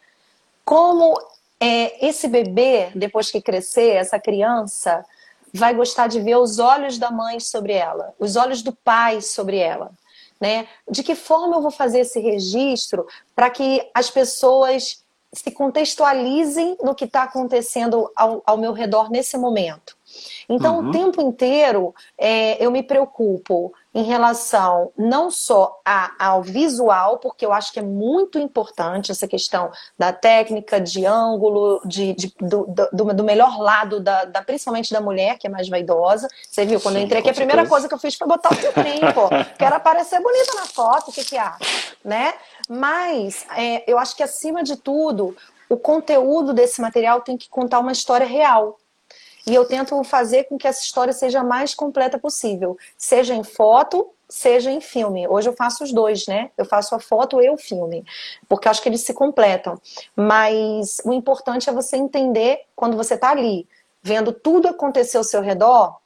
[0.64, 1.14] Como
[1.60, 5.04] é, esse bebê, depois que crescer, essa criança,
[5.54, 9.58] vai gostar de ver os olhos da mãe sobre ela, os olhos do pai sobre
[9.58, 9.92] ela
[10.40, 10.66] né?
[10.90, 16.94] De que forma eu vou fazer esse registro para que as pessoas se contextualizem no
[16.94, 19.96] que está acontecendo ao, ao, meu redor nesse momento.
[20.48, 20.88] Então, uhum.
[20.88, 27.44] o tempo inteiro é, eu me preocupo em relação não só a, ao visual, porque
[27.44, 32.64] eu acho que é muito importante essa questão da técnica, de ângulo, de, de do,
[32.92, 36.28] do, do, melhor lado, da, da, principalmente da mulher, que é mais vaidosa.
[36.48, 38.52] Você viu, quando Sim, eu entrei aqui, a primeira coisa que eu fiz foi botar
[38.52, 39.28] o filtrinho, pô.
[39.58, 41.56] Quero aparecer bonita na foto, o que que há?
[42.04, 42.34] Né?
[42.68, 45.36] Mas é, eu acho que, acima de tudo,
[45.68, 48.78] o conteúdo desse material tem que contar uma história real.
[49.48, 53.42] E eu tento fazer com que essa história seja a mais completa possível, seja em
[53.42, 55.26] foto, seja em filme.
[55.26, 56.50] Hoje eu faço os dois, né?
[56.56, 58.04] Eu faço a foto e o filme,
[58.46, 59.80] porque acho que eles se completam.
[60.14, 63.66] Mas o importante é você entender quando você está ali,
[64.02, 65.96] vendo tudo acontecer ao seu redor,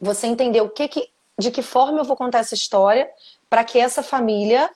[0.00, 3.08] você entender o que, que de que forma eu vou contar essa história
[3.48, 4.70] para que essa família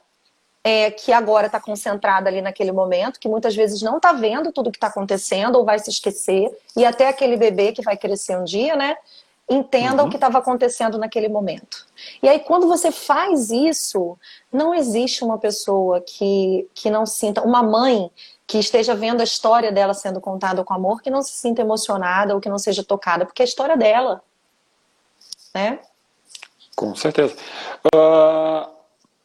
[0.65, 4.71] é, que agora está concentrada ali naquele momento, que muitas vezes não está vendo tudo
[4.71, 8.45] que está acontecendo ou vai se esquecer, e até aquele bebê que vai crescer um
[8.45, 8.97] dia, né?
[9.51, 10.09] Entenda uhum.
[10.09, 11.85] o que estava acontecendo naquele momento.
[12.23, 14.17] E aí, quando você faz isso,
[14.53, 18.11] não existe uma pessoa que, que não sinta, uma mãe
[18.47, 22.35] que esteja vendo a história dela sendo contada com amor, que não se sinta emocionada
[22.35, 24.23] ou que não seja tocada, porque é a história dela.
[25.53, 25.81] Né?
[26.77, 27.35] Com certeza.
[27.95, 28.82] Uh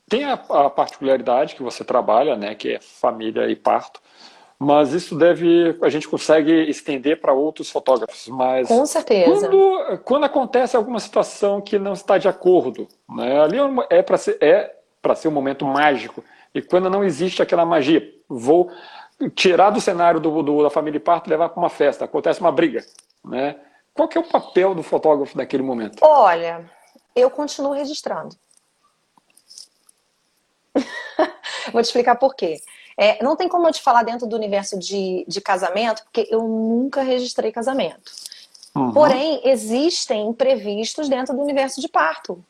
[0.09, 4.01] tem a, a, particularidade que você trabalha, né, que é família e parto,
[4.59, 8.27] mas isso deve, a gente consegue estender para outros fotógrafos.
[8.27, 9.47] Mas Com certeza.
[9.47, 13.57] Quando, quando acontece alguma situação que não está de acordo, né, ali
[13.89, 16.23] é para ser, é para ser um momento mágico.
[16.55, 18.71] E quando não existe aquela magia, vou
[19.35, 22.39] tirar do cenário do, do da família e parto e levar para uma festa, acontece
[22.39, 22.83] uma briga,
[23.23, 23.57] né?
[23.93, 25.97] Qual que é o papel do fotógrafo naquele momento?
[26.01, 26.69] Olha,
[27.15, 28.35] eu continuo registrando.
[31.71, 32.61] Vou te explicar por quê.
[32.97, 36.41] É, não tem como eu te falar dentro do universo de, de casamento, porque eu
[36.41, 38.11] nunca registrei casamento.
[38.75, 38.91] Uhum.
[38.91, 42.43] Porém, existem imprevistos dentro do universo de parto.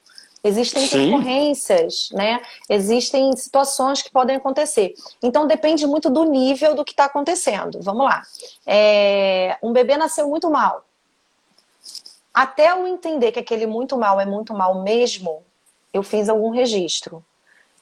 [0.44, 2.42] Existem intercorrências, né?
[2.70, 4.94] Existem situações que podem acontecer.
[5.22, 7.80] Então depende muito do nível do que está acontecendo.
[7.82, 8.22] Vamos lá.
[8.66, 9.58] É...
[9.62, 10.86] Um bebê nasceu muito mal.
[12.34, 15.44] Até eu entender que aquele muito mal é muito mal mesmo,
[15.92, 17.26] eu fiz algum registro.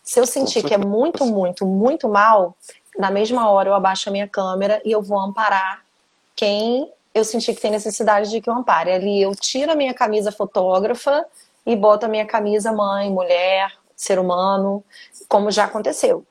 [0.05, 2.55] Se eu sentir que é muito, muito, muito mal,
[2.97, 5.83] na mesma hora eu abaixo a minha câmera e eu vou amparar
[6.35, 8.91] quem eu sentir que tem necessidade de que eu ampare.
[8.91, 11.25] Ali eu tiro a minha camisa fotógrafa
[11.65, 14.83] e boto a minha camisa mãe, mulher, ser humano,
[15.27, 16.23] como já aconteceu,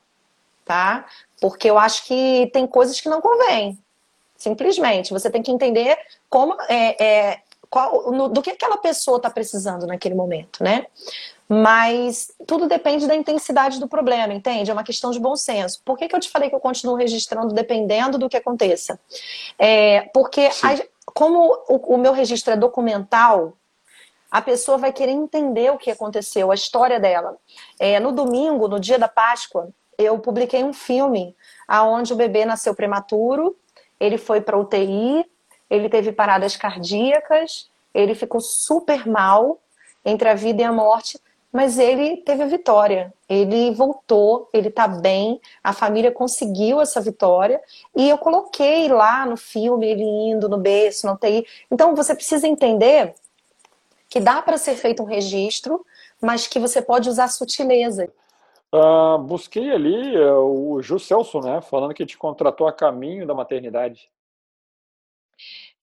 [0.63, 1.05] tá?
[1.41, 3.77] Porque eu acho que tem coisas que não convém.
[4.37, 5.97] Simplesmente, você tem que entender
[6.29, 10.85] como é, é qual, no, do que aquela pessoa está precisando naquele momento, né?
[11.47, 14.71] Mas tudo depende da intensidade do problema, entende?
[14.71, 15.81] É uma questão de bom senso.
[15.85, 18.99] Por que, que eu te falei que eu continuo registrando dependendo do que aconteça?
[19.59, 23.53] É, porque, a, como o, o meu registro é documental,
[24.31, 27.37] a pessoa vai querer entender o que aconteceu, a história dela.
[27.79, 31.35] É, no domingo, no dia da Páscoa, eu publiquei um filme
[31.67, 33.55] aonde o bebê nasceu prematuro,
[33.99, 35.25] ele foi para UTI,
[35.69, 39.59] ele teve paradas cardíacas, ele ficou super mal
[40.03, 41.19] entre a vida e a morte,
[41.55, 43.13] mas ele teve a vitória.
[43.29, 47.61] Ele voltou, ele tá bem, a família conseguiu essa vitória
[47.95, 51.47] e eu coloquei lá no filme ele indo no berço, no TI.
[51.71, 53.15] Então você precisa entender
[54.09, 55.85] que dá para ser feito um registro,
[56.21, 58.11] mas que você pode usar sutileza.
[58.73, 63.33] Uh, busquei ali uh, o Ju Celso, né, falando que te contratou a caminho da
[63.33, 64.09] maternidade.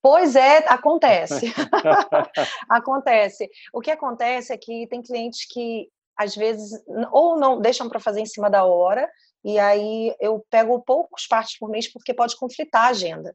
[0.03, 1.53] Pois é, acontece.
[2.69, 3.49] acontece.
[3.73, 8.21] O que acontece é que tem clientes que às vezes ou não deixam para fazer
[8.21, 9.09] em cima da hora,
[9.45, 13.35] e aí eu pego poucos partes por mês porque pode conflitar a agenda.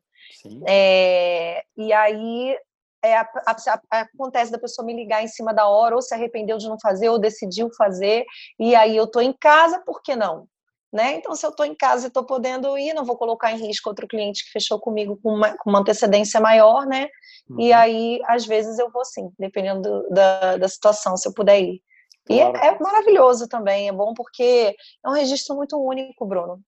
[0.68, 2.56] É, e aí
[3.04, 3.56] é, a, a,
[3.92, 6.78] a, acontece da pessoa me ligar em cima da hora, ou se arrependeu de não
[6.80, 8.26] fazer, ou decidiu fazer,
[8.60, 10.48] e aí eu estou em casa, por que não?
[10.92, 11.16] Né?
[11.16, 13.90] Então, se eu estou em casa e estou podendo ir, não vou colocar em risco
[13.90, 17.10] outro cliente que fechou comigo com uma, com uma antecedência maior, né?
[17.50, 17.60] Uhum.
[17.60, 21.60] E aí, às vezes, eu vou sim, dependendo do, da, da situação, se eu puder
[21.60, 21.82] ir.
[22.26, 22.58] Claro.
[22.58, 26.62] E é, é maravilhoso também, é bom porque é um registro muito único, Bruno.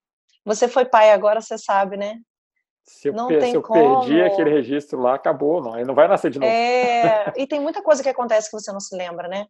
[0.46, 2.18] Você foi pai agora, você sabe, né?
[2.84, 4.00] Se eu, não tem se eu como.
[4.00, 6.52] perdi aquele registro lá, acabou, não, aí não vai nascer de novo.
[6.52, 9.46] É, e tem muita coisa que acontece que você não se lembra, né?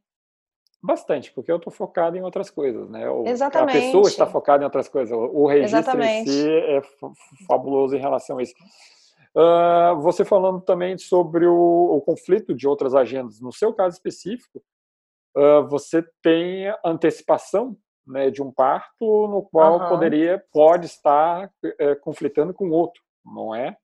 [0.82, 3.10] Bastante, porque eu estou focado em outras coisas, né?
[3.10, 3.78] O, Exatamente.
[3.78, 5.16] A pessoa está focada em outras coisas.
[5.16, 6.30] O registro Exatamente.
[6.30, 6.82] em si é
[7.46, 8.54] fabuloso em relação a isso.
[9.36, 13.42] Uh, você falando também sobre o, o, conflito de outras agendas.
[13.42, 14.64] No seu caso específico,
[15.38, 19.90] uh, você tem antecipação né, de um parto no qual uhum.
[19.90, 23.78] poderia, pode estar uh, conflitando com outro, não é?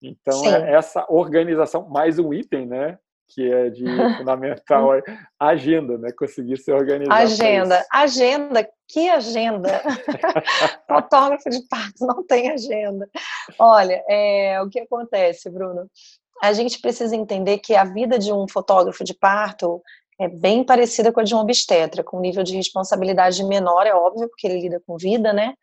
[0.00, 2.98] Então, é essa organização, mais um item, né?
[3.28, 3.84] Que é de
[4.18, 4.90] fundamental
[5.38, 6.10] agenda, né?
[6.12, 7.14] Conseguir se organizar.
[7.14, 9.82] Agenda, agenda, que agenda?
[10.88, 13.08] Fotógrafo de parto não tem agenda.
[13.58, 15.90] Olha, é, o que acontece, Bruno?
[16.42, 19.82] A gente precisa entender que a vida de um fotógrafo de parto
[20.18, 23.94] é bem parecida com a de um obstetra, com um nível de responsabilidade menor, é
[23.94, 25.54] óbvio, porque ele lida com vida, né?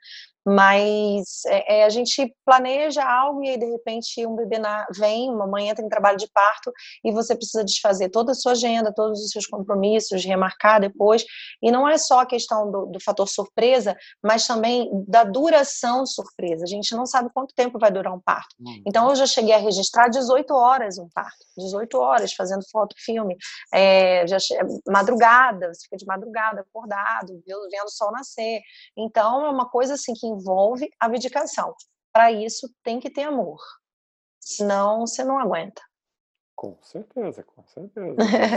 [0.46, 5.30] Mas é, é, a gente planeja algo e aí de repente um bebê na, vem,
[5.30, 6.72] uma mãe entra em trabalho de parto
[7.04, 11.24] e você precisa desfazer toda a sua agenda, todos os seus compromissos, remarcar depois,
[11.62, 16.64] e não é só a questão do, do fator surpresa, mas também da duração surpresa,
[16.64, 18.84] a gente não sabe quanto tempo vai durar um parto, uhum.
[18.86, 23.38] então eu já cheguei a registrar 18 horas um parto, 18 horas fazendo foto, filme,
[23.74, 24.38] é, já,
[24.88, 28.62] madrugada, você fica de madrugada acordado, vendo o sol nascer,
[28.98, 31.74] então é uma coisa assim que envolve abdicação.
[32.12, 33.60] Para isso, tem que ter amor.
[34.40, 35.82] Senão, você não aguenta.
[36.56, 38.16] Com certeza, com certeza.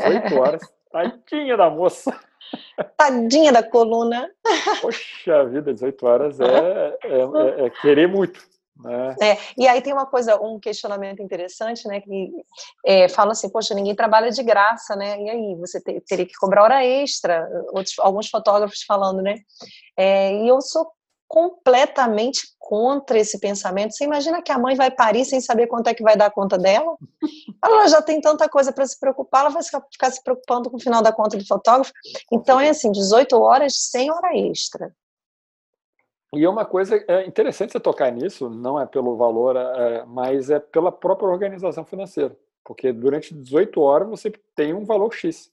[0.09, 2.19] Oito horas, tadinha da moça.
[2.97, 4.31] Tadinha da coluna.
[4.81, 8.41] Poxa vida, 18 horas é, é, é, é querer muito.
[8.79, 9.17] Né?
[9.23, 12.01] É, e aí tem uma coisa, um questionamento interessante, né?
[12.01, 12.31] Que
[12.85, 15.19] é, fala assim, poxa, ninguém trabalha de graça, né?
[15.21, 19.37] E aí, você ter, teria que cobrar hora extra, outros, alguns fotógrafos falando, né?
[19.97, 20.91] É, e eu sou
[21.29, 23.95] completamente contra esse pensamento.
[23.95, 26.31] Você imagina que a mãe vai parir sem saber quanto é que vai dar a
[26.31, 26.97] conta dela?
[27.63, 30.81] Ela já tem tanta coisa para se preocupar, ela vai ficar se preocupando com o
[30.81, 31.93] final da conta do fotógrafo.
[32.33, 34.93] Então é assim, 18 horas sem hora extra.
[36.35, 40.51] E é uma coisa é interessante você tocar nisso, não é pelo valor, é, mas
[40.51, 42.37] é pela própria organização financeira.
[42.65, 45.51] Porque durante 18 horas você tem um valor X.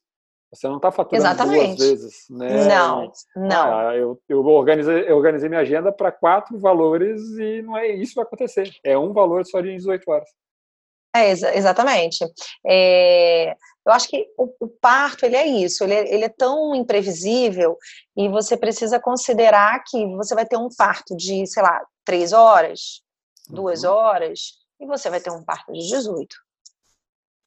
[0.53, 1.77] Você não está faturando Exatamente.
[1.77, 2.65] duas vezes, né?
[2.67, 3.77] Não, não.
[3.79, 8.11] Ah, eu, eu, organizei, eu organizei minha agenda para quatro valores e não é isso
[8.11, 8.69] que vai acontecer.
[8.83, 10.29] É um valor só de 18 horas.
[11.15, 12.25] É, exatamente.
[12.65, 13.51] É,
[13.85, 17.77] eu acho que o, o, parto, ele é isso, ele é, ele é tão imprevisível
[18.15, 23.01] e você precisa considerar que você vai ter um parto de, sei lá, três horas,
[23.47, 23.91] duas uhum.
[23.91, 24.39] horas,
[24.79, 26.35] e você vai ter um parto de 18.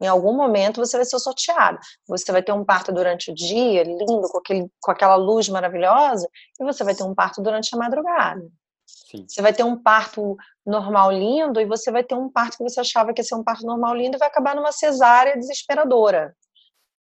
[0.01, 1.79] Em algum momento você vai ser sorteado.
[2.07, 6.29] Você vai ter um parto durante o dia, lindo, com, aquele, com aquela luz maravilhosa,
[6.61, 8.47] e você vai ter um parto durante a madrugada.
[8.87, 9.25] Sim.
[9.27, 12.81] Você vai ter um parto normal lindo, e você vai ter um parto que você
[12.81, 16.35] achava que ia ser um parto normal lindo e vai acabar numa cesárea desesperadora,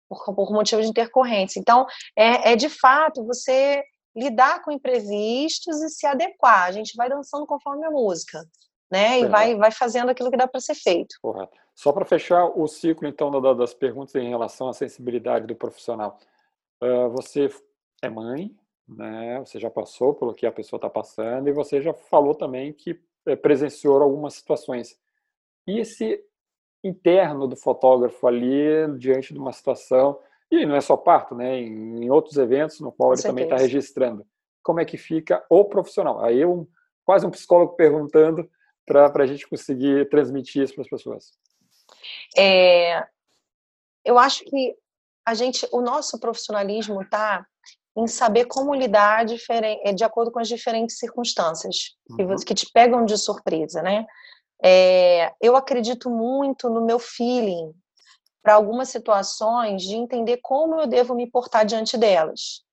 [0.08, 1.60] por, por motivo de intercorrência.
[1.60, 3.84] Então, é, é de fato você
[4.16, 6.66] lidar com imprevistos e se adequar.
[6.66, 8.46] A gente vai dançando conforme a música,
[8.92, 9.20] né?
[9.20, 11.16] E vai, vai fazendo aquilo que dá para ser feito.
[11.22, 11.63] Correto.
[11.76, 16.20] Só para fechar o ciclo, então, das perguntas em relação à sensibilidade do profissional.
[16.82, 17.50] Uh, você
[18.02, 18.56] é mãe,
[18.88, 19.40] né?
[19.40, 23.00] Você já passou pelo que a pessoa está passando e você já falou também que
[23.26, 25.00] eh, presenciou algumas situações.
[25.66, 26.24] E esse
[26.84, 30.20] interno do fotógrafo ali diante de uma situação
[30.52, 31.58] e não é só parto, né?
[31.58, 34.26] Em, outros eventos no qual ele também está registrando.
[34.62, 36.24] Como é que fica o profissional?
[36.24, 36.68] Aí eu
[37.06, 38.48] quase um psicólogo perguntando
[38.86, 41.32] para a gente conseguir transmitir isso para as pessoas.
[42.38, 43.04] É,
[44.06, 44.76] eu acho que
[45.26, 47.46] a gente, o nosso profissionalismo está
[47.96, 49.26] em saber como lidar
[49.84, 52.36] é, de acordo com as diferentes circunstâncias uhum.
[52.38, 54.06] que te pegam de surpresa, né?
[54.66, 57.72] É, eu acredito muito no meu feeling
[58.42, 62.64] para algumas situações de entender como eu devo me portar diante delas.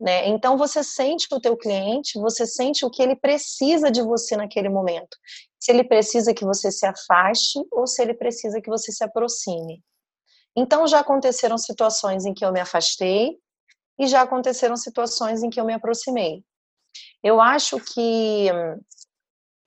[0.00, 0.28] Né?
[0.28, 4.68] Então você sente o teu cliente, você sente o que ele precisa de você naquele
[4.68, 5.16] momento.
[5.62, 9.80] Se ele precisa que você se afaste ou se ele precisa que você se aproxime.
[10.56, 13.38] Então já aconteceram situações em que eu me afastei
[13.96, 16.44] e já aconteceram situações em que eu me aproximei.
[17.22, 18.48] Eu acho que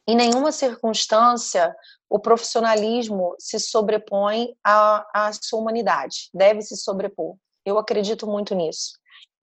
[0.06, 1.74] em nenhuma circunstância
[2.10, 7.38] o profissionalismo se sobrepõe à, à sua humanidade, deve se sobrepor.
[7.66, 9.00] Eu acredito muito nisso.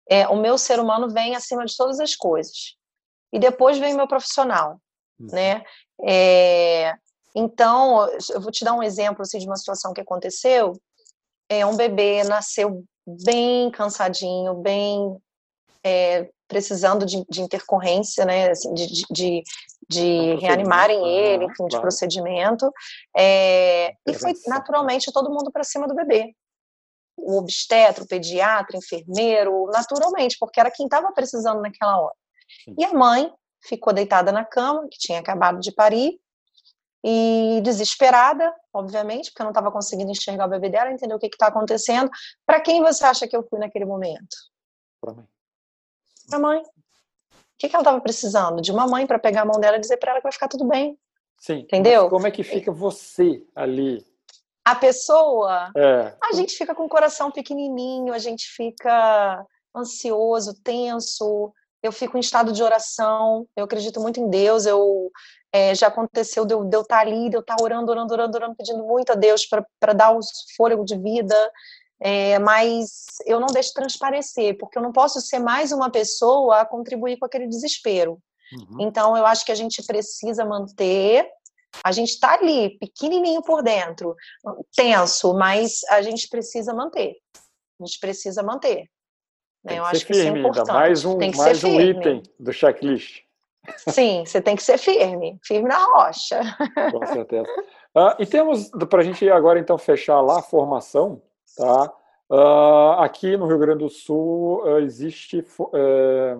[0.08, 2.78] É, o meu ser humano vem acima de todas as coisas.
[3.34, 4.80] E depois vem o meu profissional,
[5.20, 5.64] né?
[6.06, 6.94] É,
[7.36, 10.74] então, eu vou te dar um exemplo assim, de uma situação que aconteceu.
[11.50, 15.18] É, um bebê nasceu bem cansadinho, bem
[15.84, 19.44] é, precisando de, de, intercorrência, né, assim, de, de,
[19.88, 21.82] de reanimarem ele, enfim, de claro.
[21.82, 22.72] procedimento.
[23.16, 26.34] É, e foi naturalmente todo mundo para cima do bebê
[27.18, 32.16] o obstetra, o pediatra, o enfermeiro, naturalmente, porque era quem estava precisando naquela hora.
[32.78, 33.32] E a mãe
[33.68, 36.20] ficou deitada na cama, que tinha acabado de parir,
[37.04, 41.28] e desesperada, obviamente, porque eu não estava conseguindo enxergar o bebê dela, entender o que
[41.28, 42.10] está acontecendo.
[42.46, 44.36] Para quem você acha que eu fui naquele momento?
[45.00, 45.26] Para mãe.
[46.28, 46.62] Para mãe.
[46.62, 48.60] O que, que ela estava precisando?
[48.60, 50.48] De uma mãe para pegar a mão dela e dizer para ela que vai ficar
[50.48, 50.98] tudo bem.
[51.38, 51.60] Sim.
[51.60, 52.10] Entendeu?
[52.10, 54.04] como é que fica você ali
[54.66, 56.16] a pessoa, é.
[56.24, 61.54] a gente fica com o coração pequenininho, a gente fica ansioso, tenso.
[61.86, 63.48] Eu fico em estado de oração.
[63.56, 64.66] Eu acredito muito em Deus.
[64.66, 65.12] Eu
[65.52, 68.38] é, já aconteceu de eu, de eu estar ali, de eu estar orando, orando, orando,
[68.38, 70.20] orando, pedindo muito a Deus para dar o
[70.58, 71.36] fôlego de vida.
[72.00, 76.66] É, mas eu não deixo transparecer, porque eu não posso ser mais uma pessoa a
[76.66, 78.20] contribuir com aquele desespero.
[78.52, 78.82] Uhum.
[78.82, 81.30] Então, eu acho que a gente precisa manter
[81.84, 84.16] a gente está ali, pequenininho por dentro,
[84.76, 87.18] tenso, mas a gente precisa manter.
[87.80, 88.90] A gente precisa manter.
[89.66, 89.80] Né?
[89.80, 90.72] Eu acho que firme, isso é importante.
[90.72, 93.24] Mais um, mais um item do checklist.
[93.78, 96.40] Sim, você tem que ser firme, firme na rocha.
[96.92, 97.52] Com certeza.
[97.96, 101.20] Uh, e temos, para a gente agora então fechar lá a formação,
[101.58, 101.92] tá?
[102.30, 106.38] Uh, aqui no Rio Grande do Sul uh, existe eh,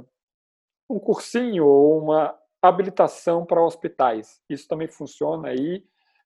[0.90, 4.42] um cursinho ou uma habilitação para hospitais.
[4.50, 5.84] Isso também funciona aí?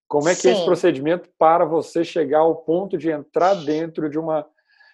[0.07, 0.49] Como é que Sim.
[0.49, 4.45] é esse procedimento para você chegar ao ponto de entrar dentro de uma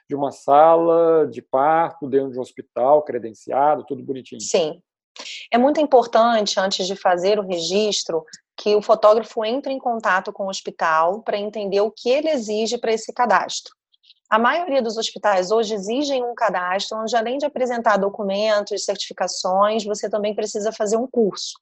[0.08, 4.42] de uma sala de parto, dentro de um hospital, credenciado, tudo bonitinho?
[4.42, 4.82] Sim.
[5.52, 8.24] É muito importante, antes de fazer o registro,
[8.58, 12.78] que o fotógrafo entre em contato com o hospital para entender o que ele exige
[12.78, 13.74] para esse cadastro.
[14.30, 20.10] A maioria dos hospitais hoje exigem um cadastro, onde além de apresentar documentos, certificações, você
[20.10, 21.54] também precisa fazer um curso.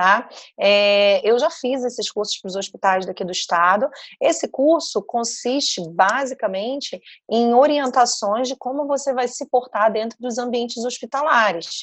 [0.00, 0.26] Tá?
[0.58, 3.86] É, eu já fiz esses cursos para os hospitais daqui do estado.
[4.18, 6.98] Esse curso consiste basicamente
[7.30, 11.82] em orientações de como você vai se portar dentro dos ambientes hospitalares,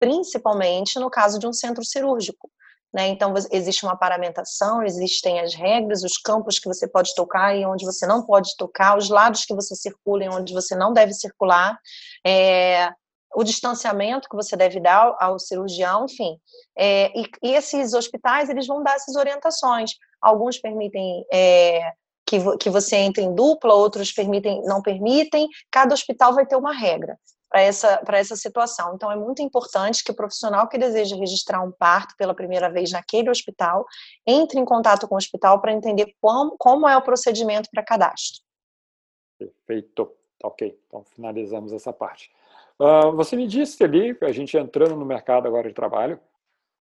[0.00, 2.50] principalmente no caso de um centro cirúrgico.
[2.90, 3.08] Né?
[3.08, 7.84] Então, existe uma paramentação, existem as regras, os campos que você pode tocar e onde
[7.84, 11.78] você não pode tocar, os lados que você circula e onde você não deve circular,
[12.26, 12.90] é,
[13.34, 16.38] o distanciamento que você deve dar ao, cirurgião, enfim.
[16.76, 19.92] É, e, e, esses hospitais, eles vão dar essas orientações.
[20.20, 21.92] Alguns permitem é,
[22.26, 25.48] que, que você entre em dupla, outros permitem, não permitem.
[25.70, 28.94] Cada hospital vai ter uma regra para essa, essa situação.
[28.94, 32.92] Então, é muito importante que o profissional que deseja registrar um parto pela primeira vez
[32.92, 33.86] naquele hospital
[34.26, 38.42] entre em contato com o hospital para entender como, como é o procedimento para cadastro.
[39.38, 40.12] Perfeito.
[40.42, 42.30] Ok, então finalizamos essa parte.
[42.80, 46.20] Uh, você me disse ali, a gente entrando no mercado agora de trabalho,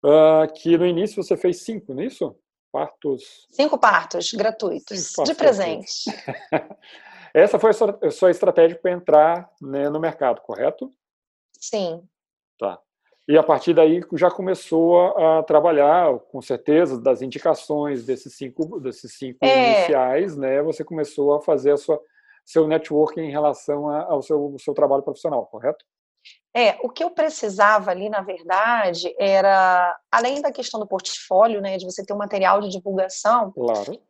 [0.05, 2.35] uh, que no início você fez cinco, não é isso?
[2.71, 3.47] Partos.
[3.51, 6.03] Cinco partos gratuitos, cinco partos de presente.
[7.33, 10.91] Essa foi a sua estratégia para entrar né, no mercado, correto?
[11.59, 12.03] Sim.
[12.57, 12.79] Tá.
[13.27, 18.79] E a partir daí já começou a, a trabalhar, com certeza, das indicações desses cinco,
[18.79, 19.79] desses cinco é.
[19.79, 20.61] iniciais, né?
[20.61, 22.01] Você começou a fazer a sua,
[22.47, 25.83] seu networking em relação a, ao seu, seu trabalho profissional, correto?
[26.55, 31.77] É, o que eu precisava ali, na verdade, era, além da questão do portfólio, né,
[31.77, 34.01] de você ter um material de divulgação, claro.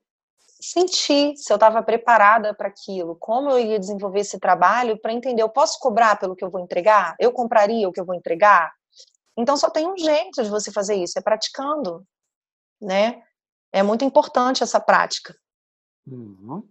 [0.62, 5.42] sentir se eu estava preparada para aquilo, como eu ia desenvolver esse trabalho para entender,
[5.42, 7.16] eu posso cobrar pelo que eu vou entregar?
[7.20, 8.72] Eu compraria o que eu vou entregar?
[9.36, 12.06] Então só tem um jeito de você fazer isso, é praticando,
[12.80, 13.22] né?
[13.74, 15.36] É muito importante essa prática.
[16.08, 16.64] Uhum.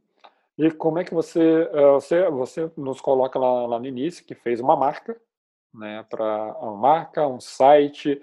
[0.59, 4.35] E como é que você, eh, você, você nos coloca lá, lá no início que
[4.35, 5.21] fez uma marca,
[5.75, 6.05] né?
[6.09, 8.23] Para uma marca, um site,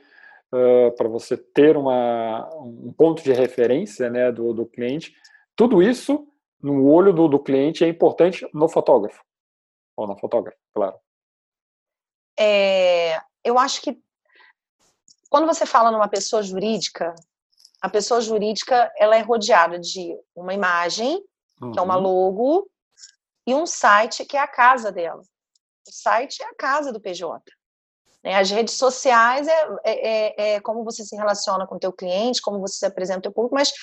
[0.52, 4.32] uh, para você ter uma, um ponto de referência, né?
[4.32, 5.16] Do, do cliente.
[5.56, 6.28] Tudo isso
[6.62, 9.24] no olho do, do cliente é importante no fotógrafo
[9.96, 10.98] ou na fotógrafa, claro.
[12.40, 14.02] É, eu acho que
[15.30, 17.14] quando você fala numa pessoa jurídica,
[17.82, 21.24] a pessoa jurídica ela é rodeada de uma imagem,
[21.66, 21.72] uhum.
[21.72, 22.04] que é uma uhum.
[22.04, 22.70] logo,
[23.46, 25.22] e um site que é a casa dela.
[25.88, 27.42] O site é a casa do PJ.
[28.24, 28.36] Né?
[28.36, 32.42] As redes sociais é, é, é, é, como você se relaciona com o teu cliente,
[32.42, 33.74] como você se apresenta ao teu público, mas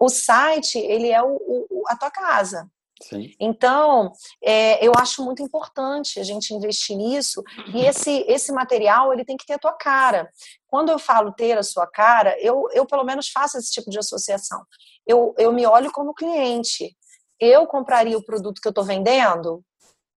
[0.00, 2.68] o site, ele é o, o, a tua casa.
[3.02, 3.34] Sim.
[3.38, 4.10] Então,
[4.42, 7.42] é, eu acho muito importante a gente investir nisso
[7.74, 10.30] e esse, esse material ele tem que ter a tua cara.
[10.66, 13.98] Quando eu falo ter a sua cara, eu, eu pelo menos faço esse tipo de
[13.98, 14.64] associação.
[15.06, 16.96] Eu, eu me olho como cliente.
[17.40, 19.62] Eu compraria o produto que eu estou vendendo?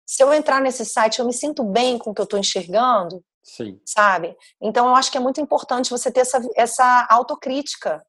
[0.07, 3.23] Se eu entrar nesse site, eu me sinto bem com o que eu estou enxergando?
[3.43, 3.81] Sim.
[3.85, 4.37] Sabe?
[4.61, 8.05] Então, eu acho que é muito importante você ter essa, essa autocrítica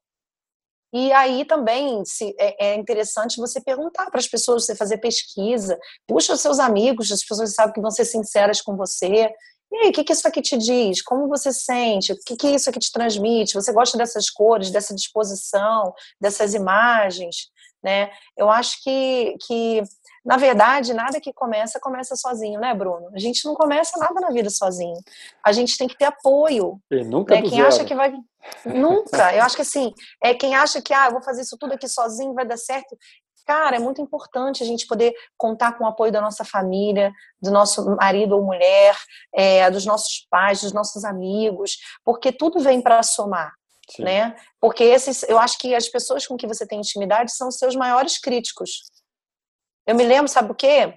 [0.92, 5.78] e aí também se, é, é interessante você perguntar para as pessoas, você fazer pesquisa,
[6.06, 9.30] puxa os seus amigos, as pessoas sabem que vão ser sinceras com você.
[9.70, 11.02] E aí, o que, que isso aqui te diz?
[11.02, 12.12] Como você sente?
[12.12, 13.52] O que, que isso aqui te transmite?
[13.52, 17.50] Você gosta dessas cores, dessa disposição, dessas imagens?
[17.82, 18.10] Né?
[18.36, 19.82] Eu acho que, que
[20.24, 23.10] na verdade, nada que começa, começa sozinho, né, Bruno?
[23.14, 24.96] A gente não começa nada na vida sozinho.
[25.42, 26.78] A gente tem que ter apoio.
[26.90, 27.40] E nunca né?
[27.40, 27.68] Quem zero.
[27.68, 28.12] acha que vai.
[28.64, 29.34] Nunca.
[29.34, 31.88] Eu acho que assim, é quem acha que, ah, eu vou fazer isso tudo aqui
[31.88, 32.94] sozinho, vai dar certo.
[33.46, 37.10] Cara, é muito importante a gente poder contar com o apoio da nossa família,
[37.40, 38.94] do nosso marido ou mulher,
[39.34, 43.54] é, dos nossos pais, dos nossos amigos, porque tudo vem para somar.
[43.90, 44.04] Sim.
[44.04, 44.36] Né?
[44.60, 47.74] Porque esses, eu acho que as pessoas com que você tem intimidade são os seus
[47.74, 48.82] maiores críticos.
[49.86, 50.94] Eu me lembro, sabe o quê?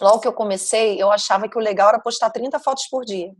[0.00, 3.32] Logo que eu comecei, eu achava que o legal era postar 30 fotos por dia.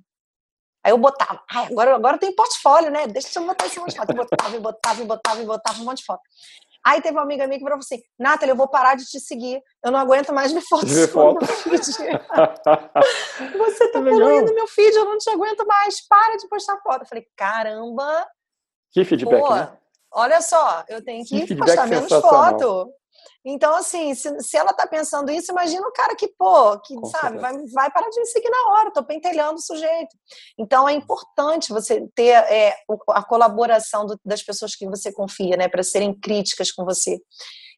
[0.84, 3.06] Aí eu botava, ai, agora, agora tem portfólio, né?
[3.06, 4.10] Deixa eu botar esse monte de foto.
[4.10, 6.20] Eu botava, e botava, e botava, e botava um monte de foto.
[6.84, 9.62] Aí teve uma amiga minha que falou assim: Nathalie, eu vou parar de te seguir.
[9.82, 11.40] Eu não aguento mais ver fotos foto.
[13.56, 16.06] Você tá poluindo meu feed, eu não te aguento mais.
[16.06, 17.02] Para de postar foto.
[17.02, 18.28] Eu falei: caramba.
[18.94, 19.76] Que feedback, pô, né?
[20.12, 22.88] Olha só, eu tenho que, que postar menos foto.
[23.44, 27.06] Então, assim, se, se ela tá pensando isso, imagina o cara que, pô, que, Com
[27.06, 30.16] sabe, vai, vai parar de me seguir na hora, tô pentelhando o sujeito.
[30.56, 32.74] Então, é importante você ter é,
[33.10, 37.20] a colaboração do, das pessoas que você confia, né, para serem críticas com você.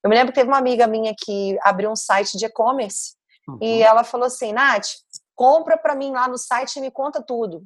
[0.05, 3.15] Eu me lembro que teve uma amiga minha que abriu um site de e-commerce
[3.49, 3.59] uhum.
[3.61, 4.89] e ela falou assim, Nath,
[5.35, 7.65] compra para mim lá no site e me conta tudo.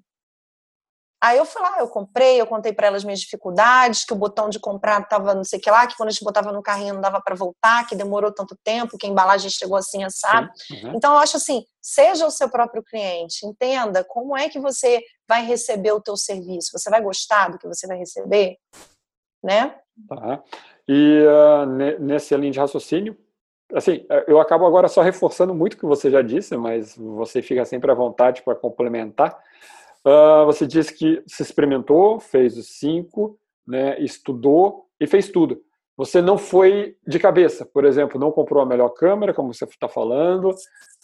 [1.22, 4.48] Aí eu fui lá, eu comprei, eu contei para elas minhas dificuldades, que o botão
[4.48, 6.94] de comprar estava não sei o que lá, que quando a gente botava no carrinho
[6.94, 10.50] não dava para voltar, que demorou tanto tempo, que a embalagem chegou assim, sabe?
[10.70, 10.94] Uhum.
[10.96, 15.44] Então eu acho assim, seja o seu próprio cliente, entenda como é que você vai
[15.44, 18.56] receber o teu serviço, você vai gostar do que você vai receber,
[19.44, 19.74] né?
[20.08, 20.42] Tá.
[20.88, 21.66] E uh,
[22.00, 23.14] nesse linha de raciocínio,
[23.74, 27.64] assim, eu acabo agora só reforçando muito o que você já disse, mas você fica
[27.66, 29.38] sempre à vontade para complementar.
[30.06, 35.62] Uh, você disse que se experimentou, fez os cinco, né, estudou e fez tudo.
[35.96, 39.86] Você não foi de cabeça, por exemplo, não comprou a melhor câmera, como você está
[39.86, 40.54] falando,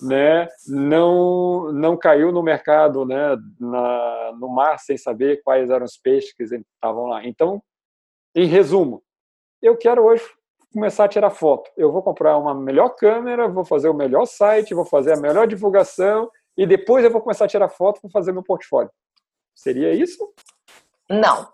[0.01, 5.99] né, não, não caiu no mercado, né, na, no mar sem saber quais eram os
[5.99, 7.26] peixes que estavam lá.
[7.26, 7.62] Então,
[8.34, 9.03] em resumo,
[9.61, 10.24] eu quero hoje
[10.72, 11.70] começar a tirar foto.
[11.76, 15.47] Eu vou comprar uma melhor câmera, vou fazer o melhor site, vou fazer a melhor
[15.47, 18.91] divulgação e depois eu vou começar a tirar foto para fazer meu portfólio.
[19.55, 20.33] Seria isso?
[21.09, 21.53] Não.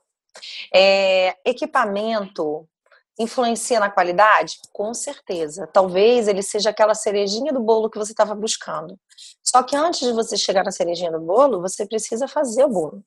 [0.75, 2.69] É, equipamento
[3.19, 4.59] influencia na qualidade?
[4.73, 5.67] Com certeza.
[5.67, 8.99] Talvez ele seja aquela cerejinha do bolo que você estava buscando.
[9.43, 13.05] Só que antes de você chegar na cerejinha do bolo, você precisa fazer o bolo.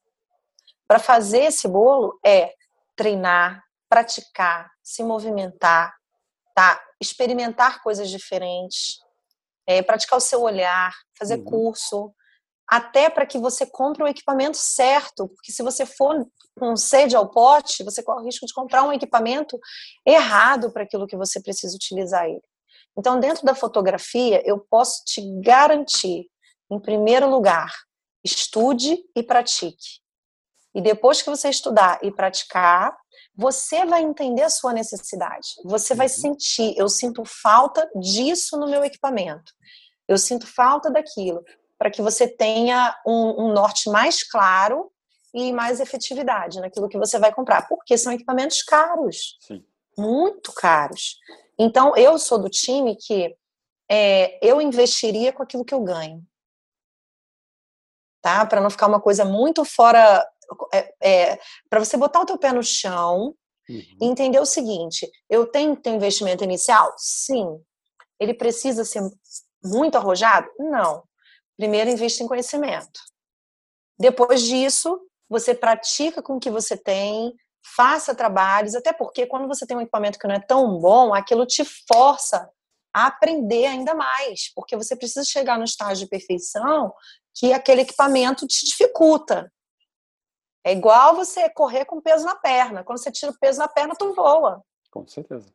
[0.87, 2.53] Para fazer esse bolo é
[2.95, 5.95] treinar, praticar, se movimentar,
[6.53, 6.81] tá?
[7.01, 8.99] experimentar coisas diferentes,
[9.67, 11.43] é, praticar o seu olhar, fazer uhum.
[11.43, 12.13] curso,
[12.67, 16.25] até para que você compre o equipamento certo, porque se você for
[16.57, 19.59] com sede ao pote, você corre o risco de comprar um equipamento
[20.05, 22.41] errado para aquilo que você precisa utilizar ele.
[22.97, 26.27] Então, dentro da fotografia, eu posso te garantir,
[26.71, 27.71] em primeiro lugar,
[28.23, 29.99] estude e pratique.
[30.73, 32.95] E depois que você estudar e praticar,
[33.37, 35.55] você vai entender a sua necessidade.
[35.63, 36.13] Você vai uhum.
[36.13, 39.53] sentir, eu sinto falta disso no meu equipamento.
[40.07, 41.43] Eu sinto falta daquilo
[41.77, 44.91] para que você tenha um, um, norte mais claro
[45.33, 49.65] e mais efetividade naquilo que você vai comprar, porque são equipamentos caros, Sim.
[49.97, 51.17] muito caros.
[51.59, 53.35] Então, eu sou do time que
[53.89, 56.25] é, eu investiria com aquilo que eu ganho,
[58.21, 58.45] tá?
[58.45, 60.25] Para não ficar uma coisa muito fora,
[60.73, 61.39] é, é,
[61.69, 63.35] para você botar o teu pé no chão
[63.69, 63.97] uhum.
[64.01, 67.59] e entender o seguinte: eu tenho que ter investimento inicial, sim.
[68.19, 69.01] Ele precisa ser
[69.63, 70.47] muito arrojado?
[70.57, 71.03] Não.
[71.57, 72.99] Primeiro, invista em conhecimento.
[73.97, 77.33] Depois disso, você pratica com o que você tem,
[77.75, 81.45] faça trabalhos, até porque quando você tem um equipamento que não é tão bom, aquilo
[81.45, 82.49] te força
[82.93, 86.93] a aprender ainda mais, porque você precisa chegar no estágio de perfeição
[87.33, 89.51] que aquele equipamento te dificulta.
[90.65, 92.83] É igual você correr com peso na perna.
[92.83, 94.63] Quando você tira o peso na perna, tu voa.
[94.89, 95.53] Com certeza.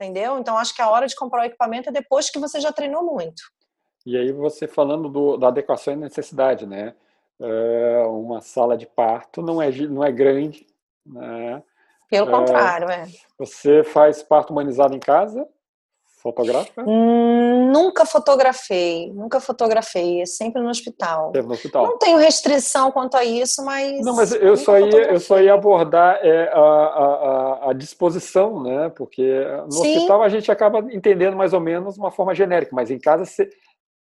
[0.00, 0.38] Entendeu?
[0.38, 3.02] Então acho que a hora de comprar o equipamento é depois que você já treinou
[3.02, 3.42] muito.
[4.06, 6.94] E aí você falando do, da adequação e necessidade, né?
[7.40, 10.64] É, uma sala de parto não é, não é grande,
[11.04, 11.60] né?
[12.08, 13.08] Pelo é, contrário, é.
[13.36, 15.48] Você faz parto humanizado em casa?
[16.22, 16.82] Fotografa?
[16.86, 21.32] Hum, nunca fotografei, nunca fotografei, é sempre no hospital.
[21.34, 21.86] Sempre no hospital.
[21.86, 24.04] Não tenho restrição quanto a isso, mas.
[24.04, 28.90] Não, mas eu só ia, eu só ia abordar é, a, a, a, disposição, né?
[28.90, 29.96] Porque no Sim.
[29.96, 33.48] hospital a gente acaba entendendo mais ou menos uma forma genérica, mas em casa você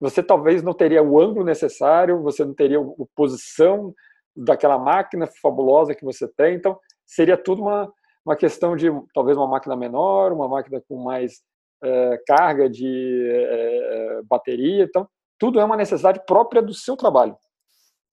[0.00, 3.92] você talvez não teria o ângulo necessário, você não teria a posição
[4.34, 7.92] daquela máquina fabulosa que você tem, então seria tudo uma,
[8.24, 11.42] uma questão de talvez uma máquina menor, uma máquina com mais
[11.82, 15.08] é, carga de é, bateria, então
[15.38, 17.36] tudo é uma necessidade própria do seu trabalho.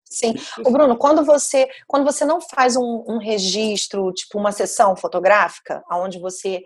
[0.08, 0.36] Sim.
[0.64, 5.84] O Bruno, quando você quando você não faz um, um registro, tipo uma sessão fotográfica,
[5.92, 6.64] onde você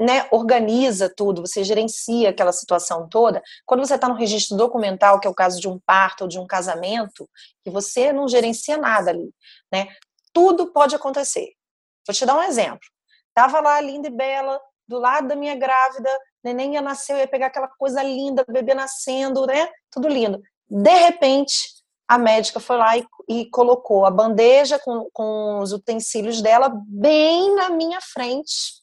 [0.00, 3.42] né, organiza tudo, você gerencia aquela situação toda.
[3.66, 6.38] Quando você está no registro documental, que é o caso de um parto ou de
[6.38, 7.28] um casamento,
[7.62, 9.30] que você não gerencia nada ali,
[9.70, 9.88] né?
[10.32, 11.50] Tudo pode acontecer.
[12.06, 12.80] Vou te dar um exemplo.
[13.34, 16.10] Tava lá linda e bela, do lado da minha grávida,
[16.42, 19.68] neném ia nascer, eu ia pegar aquela coisa linda, bebê nascendo, né?
[19.90, 20.40] Tudo lindo.
[20.68, 21.54] De repente,
[22.08, 27.54] a médica foi lá e, e colocou a bandeja com, com os utensílios dela bem
[27.54, 28.80] na minha frente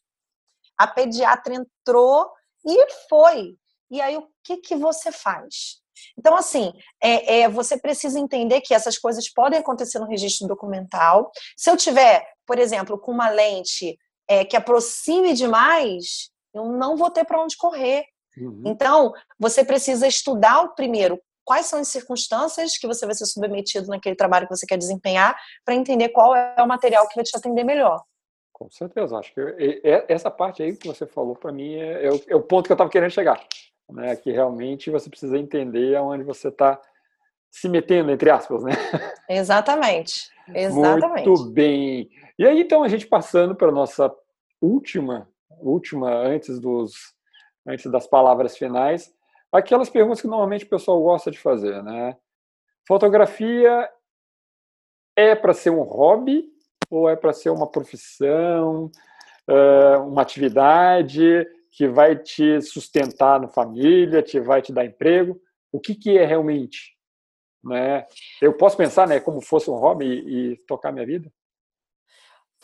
[0.77, 2.29] a pediatra entrou
[2.63, 3.55] e foi.
[3.89, 5.81] E aí, o que, que você faz?
[6.17, 11.31] Então, assim, é, é, você precisa entender que essas coisas podem acontecer no registro documental.
[11.55, 13.97] Se eu tiver, por exemplo, com uma lente
[14.27, 18.05] é, que aproxime demais, eu não vou ter para onde correr.
[18.37, 18.63] Uhum.
[18.65, 23.87] Então, você precisa estudar o primeiro quais são as circunstâncias que você vai ser submetido
[23.87, 25.33] naquele trabalho que você quer desempenhar,
[25.63, 28.03] para entender qual é o material que vai te atender melhor.
[28.51, 32.21] Com certeza, acho que essa parte aí que você falou para mim é, é, o,
[32.27, 33.41] é, o, ponto que eu estava querendo chegar,
[33.89, 34.15] né?
[34.17, 36.81] Que realmente você precisa entender aonde você está
[37.49, 38.71] se metendo entre aspas, né?
[39.29, 41.29] Exatamente, exatamente.
[41.29, 42.09] Muito bem.
[42.37, 44.13] E aí então a gente passando para nossa
[44.61, 45.29] última,
[45.59, 46.93] última antes dos,
[47.67, 49.13] antes das palavras finais,
[49.51, 52.17] aquelas perguntas que normalmente o pessoal gosta de fazer, né?
[52.87, 53.89] Fotografia
[55.15, 56.49] é para ser um hobby
[56.89, 58.89] ou é para ser uma profissão,
[60.05, 65.39] uma atividade que vai te sustentar na família, te vai te dar emprego?
[65.71, 66.97] O que, que é realmente?
[67.63, 68.07] Né?
[68.41, 71.31] Eu posso pensar né, como fosse um hobby e, e tocar minha vida?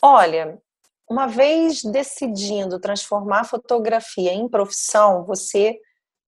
[0.02, 0.60] Olha,
[1.08, 5.78] uma vez decidindo transformar a fotografia em profissão, você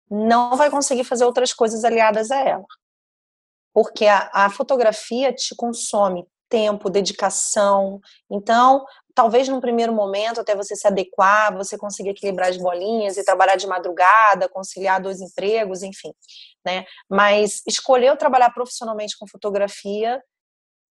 [0.09, 2.65] não vai conseguir fazer outras coisas aliadas a ela.
[3.73, 7.99] Porque a, a fotografia te consome tempo, dedicação.
[8.29, 13.25] Então, talvez num primeiro momento, até você se adequar, você conseguir equilibrar as bolinhas e
[13.25, 16.13] trabalhar de madrugada, conciliar dois empregos, enfim.
[16.65, 16.85] Né?
[17.09, 20.21] Mas escolher trabalhar profissionalmente com fotografia,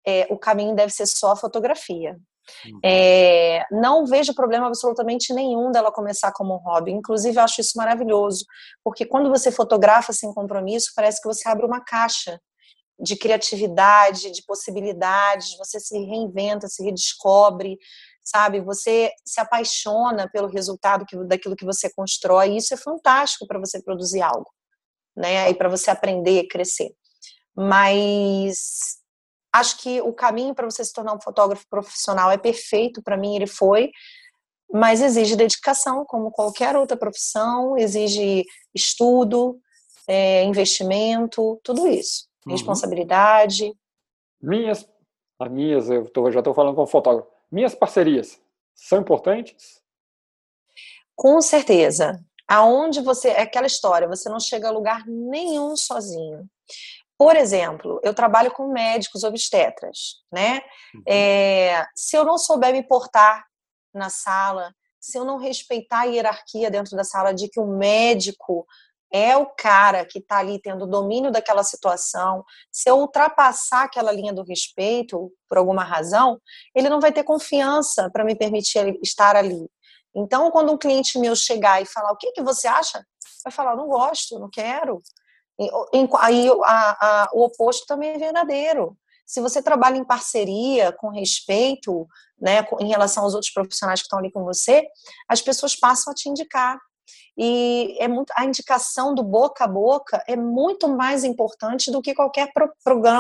[0.07, 2.19] é, o caminho deve ser só a fotografia.
[2.85, 6.93] É, não vejo problema absolutamente nenhum dela começar como um hobby.
[6.93, 8.45] Inclusive, eu acho isso maravilhoso,
[8.83, 12.41] porque quando você fotografa sem compromisso, parece que você abre uma caixa
[12.99, 17.79] de criatividade, de possibilidades, você se reinventa, se redescobre,
[18.23, 18.61] sabe?
[18.61, 23.59] Você se apaixona pelo resultado que, daquilo que você constrói, e isso é fantástico para
[23.59, 24.51] você produzir algo,
[25.17, 25.49] né?
[25.51, 26.91] E para você aprender, crescer.
[27.57, 29.00] Mas
[29.53, 33.37] acho que o caminho para você se tornar um fotógrafo profissional é perfeito, para mim
[33.37, 33.91] ele foi,
[34.73, 38.45] mas exige dedicação, como qualquer outra profissão, exige
[38.75, 39.61] estudo,
[40.07, 42.53] é, investimento, tudo isso, uhum.
[42.53, 43.73] responsabilidade.
[44.41, 44.89] Minhas,
[45.39, 48.41] as minhas, eu tô, já estou falando como fotógrafo, minhas parcerias
[48.75, 49.81] são importantes?
[51.15, 52.19] Com certeza.
[52.49, 56.49] Aonde você, é aquela história, você não chega a lugar nenhum sozinho.
[57.21, 60.63] Por exemplo, eu trabalho com médicos obstetras, né?
[60.95, 61.03] Uhum.
[61.07, 63.45] É, se eu não souber me portar
[63.93, 68.67] na sala, se eu não respeitar a hierarquia dentro da sala de que o médico
[69.13, 72.43] é o cara que está ali tendo domínio daquela situação,
[72.73, 76.41] se eu ultrapassar aquela linha do respeito por alguma razão,
[76.75, 79.69] ele não vai ter confiança para me permitir estar ali.
[80.17, 83.05] Então, quando um cliente meu chegar e falar o que, que você acha,
[83.45, 85.03] vai falar, não gosto, não quero.
[86.21, 88.97] Aí a, a, o oposto também é verdadeiro.
[89.27, 92.07] Se você trabalha em parceria, com respeito,
[92.41, 94.89] né, em relação aos outros profissionais que estão ali com você,
[95.29, 96.79] as pessoas passam a te indicar.
[97.39, 102.15] E é muito, a indicação do boca a boca é muito mais importante do que
[102.15, 102.73] qualquer pro,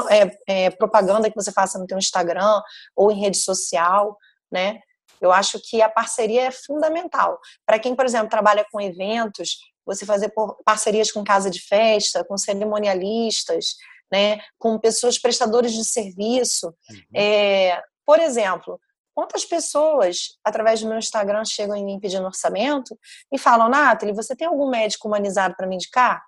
[0.08, 2.60] é, é, propaganda que você faça no seu Instagram
[2.96, 4.18] ou em rede social,
[4.50, 4.80] né?
[5.20, 7.38] Eu acho que a parceria é fundamental.
[7.66, 9.58] Para quem, por exemplo, trabalha com eventos,
[9.94, 10.32] você fazer
[10.64, 13.76] parcerias com casa de festa, com cerimonialistas,
[14.10, 16.68] né, com pessoas prestadores de serviço.
[16.90, 17.20] Uhum.
[17.20, 18.80] É, por exemplo,
[19.14, 22.98] quantas pessoas, através do meu Instagram, chegam em mim pedindo orçamento
[23.32, 26.22] e falam, Nathalie, você tem algum médico humanizado para me indicar?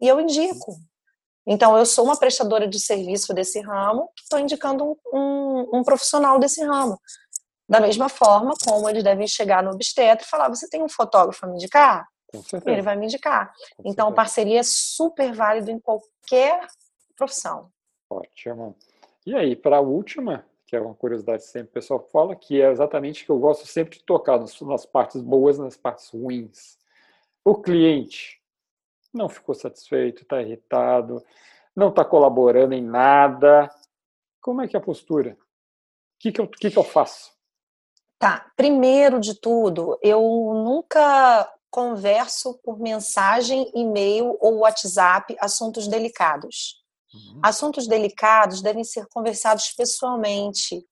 [0.00, 0.76] E eu indico.
[1.46, 5.82] Então, eu sou uma prestadora de serviço desse ramo que estou indicando um, um, um,
[5.82, 7.00] profissional desse ramo.
[7.68, 11.44] Da mesma forma como eles devem chegar no obstetra e falar: você tem um fotógrafo
[11.44, 12.06] a me indicar?
[12.66, 13.52] Ele vai me indicar.
[13.76, 14.14] Com então, certeza.
[14.14, 16.66] parceria é super válido em qualquer
[17.16, 17.70] profissão.
[18.10, 18.76] Ótimo.
[19.26, 22.60] E aí, para a última, que é uma curiosidade que sempre o pessoal fala, que
[22.60, 26.10] é exatamente que eu gosto sempre de tocar nas, nas partes boas e nas partes
[26.10, 26.78] ruins.
[27.44, 28.38] O cliente
[29.12, 31.24] não ficou satisfeito, está irritado,
[31.74, 33.70] não está colaborando em nada.
[34.40, 35.32] Como é que é a postura?
[35.32, 35.38] O
[36.18, 37.32] que, que, eu, que, que eu faço?
[38.18, 40.20] Tá, primeiro de tudo, eu
[40.64, 46.76] nunca converso por mensagem, e-mail ou WhatsApp assuntos delicados.
[47.12, 47.40] Uhum.
[47.42, 50.84] Assuntos delicados devem ser conversados pessoalmente,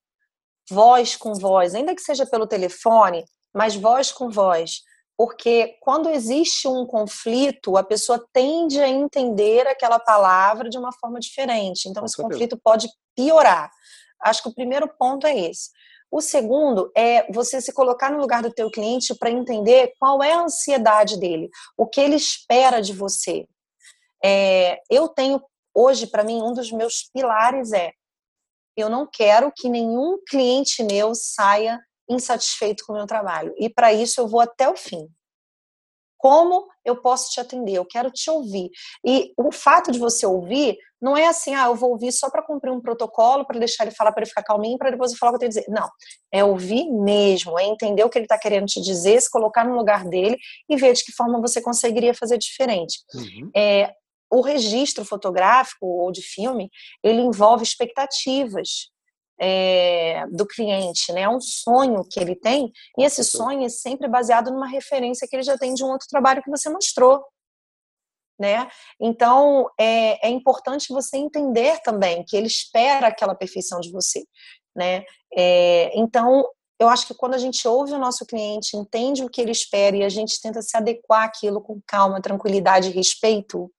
[0.68, 3.24] voz com voz, ainda que seja pelo telefone,
[3.54, 4.82] mas voz com voz.
[5.16, 11.18] Porque quando existe um conflito, a pessoa tende a entender aquela palavra de uma forma
[11.18, 11.88] diferente.
[11.88, 13.70] Então, esse conflito pode piorar.
[14.20, 15.70] Acho que o primeiro ponto é esse.
[16.10, 20.32] O segundo é você se colocar no lugar do teu cliente para entender qual é
[20.32, 23.46] a ansiedade dele, o que ele espera de você.
[24.24, 25.42] É, eu tenho
[25.74, 27.92] hoje para mim um dos meus pilares é
[28.76, 33.92] eu não quero que nenhum cliente meu saia insatisfeito com o meu trabalho e para
[33.92, 35.08] isso eu vou até o fim.
[36.18, 37.74] Como eu posso te atender?
[37.74, 38.70] Eu quero te ouvir.
[39.04, 42.42] E o fato de você ouvir não é assim, ah, eu vou ouvir só para
[42.42, 45.30] cumprir um protocolo, para deixar ele falar, para ele ficar calminho, para depois eu falar
[45.30, 45.80] o que eu tenho que dizer.
[45.80, 45.88] Não.
[46.32, 49.76] É ouvir mesmo, é entender o que ele está querendo te dizer, se colocar no
[49.76, 50.38] lugar dele
[50.68, 53.00] e ver de que forma você conseguiria fazer diferente.
[53.14, 53.50] Uhum.
[53.54, 53.92] É,
[54.30, 56.70] o registro fotográfico ou de filme,
[57.02, 58.90] ele envolve expectativas
[59.38, 61.22] é, do cliente, né?
[61.22, 65.36] É um sonho que ele tem, e esse sonho é sempre baseado numa referência que
[65.36, 67.24] ele já tem de um outro trabalho que você mostrou.
[68.38, 68.68] Né?
[69.00, 74.22] Então é, é importante você entender também que ele espera aquela perfeição de você,
[74.76, 75.04] né?
[75.34, 76.46] É, então
[76.78, 79.96] eu acho que quando a gente ouve o nosso cliente, entende o que ele espera
[79.96, 83.72] e a gente tenta se adequar àquilo com calma, tranquilidade e respeito,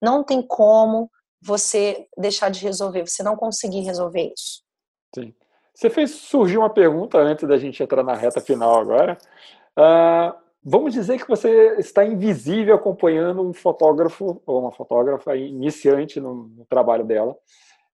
[0.00, 1.10] não tem como
[1.42, 4.65] você deixar de resolver, você não conseguir resolver isso.
[5.14, 5.34] Sim.
[5.74, 9.18] Você fez surgir uma pergunta antes da gente entrar na reta final agora.
[9.78, 10.34] Uh,
[10.64, 16.64] vamos dizer que você está invisível acompanhando um fotógrafo ou uma fotógrafa iniciante no, no
[16.64, 17.36] trabalho dela.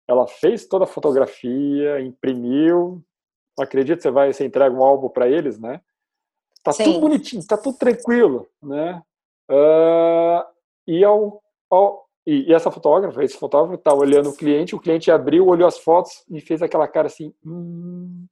[0.07, 3.03] Ela fez toda a fotografia, imprimiu.
[3.59, 5.81] Acredito que você vai, você entrega um álbum para eles, né?
[6.63, 6.85] Tá Sim.
[6.85, 9.03] tudo bonitinho, tá tudo tranquilo, né?
[9.51, 10.45] Uh,
[10.87, 15.11] e ao, ao, e, e, essa fotógrafa, esse fotógrafo está olhando o cliente, o cliente
[15.11, 18.27] abriu, olhou as fotos e fez aquela cara assim, hum,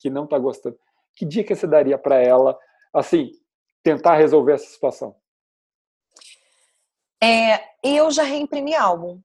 [0.00, 0.76] que não está gostando.
[1.14, 2.58] Que dica você daria para ela,
[2.92, 3.30] assim,
[3.82, 5.14] tentar resolver essa situação?
[7.22, 9.20] É, eu já reimprimi álbum.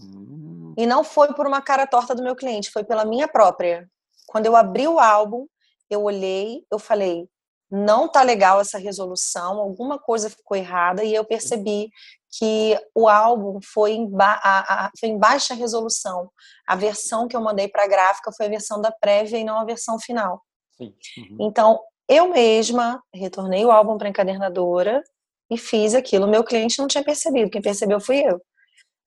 [0.00, 0.74] Hum.
[0.78, 3.90] E não foi por uma cara torta do meu cliente, foi pela minha própria.
[4.26, 5.46] Quando eu abri o álbum,
[5.88, 7.28] eu olhei, eu falei,
[7.70, 11.90] não tá legal essa resolução, alguma coisa ficou errada e eu percebi
[12.32, 16.30] que o álbum foi em, ba a, a, foi em baixa resolução.
[16.66, 19.58] A versão que eu mandei para a gráfica foi a versão da prévia e não
[19.58, 20.42] a versão final.
[20.78, 21.36] Uhum.
[21.40, 25.02] Então, eu mesma retornei o álbum para a encadernadora
[25.50, 26.28] e fiz aquilo.
[26.28, 28.40] Meu cliente não tinha percebido, quem percebeu fui eu.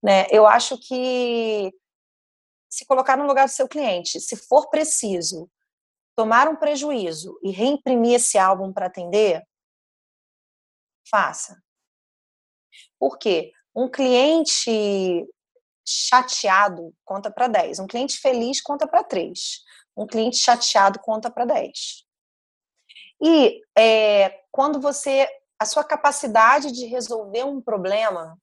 [0.04, 0.28] Né?
[0.30, 1.72] Eu acho que
[2.70, 5.50] se colocar no lugar do seu cliente, se for preciso
[6.16, 9.42] tomar um prejuízo e reimprimir esse álbum para atender,
[11.10, 11.58] faça.
[13.04, 13.52] Por quê?
[13.76, 15.28] Um cliente
[15.86, 19.62] chateado conta para 10, um cliente feliz conta para 3,
[19.98, 22.06] um cliente chateado conta para 10.
[23.22, 25.28] E é, quando você,
[25.60, 28.38] a sua capacidade de resolver um problema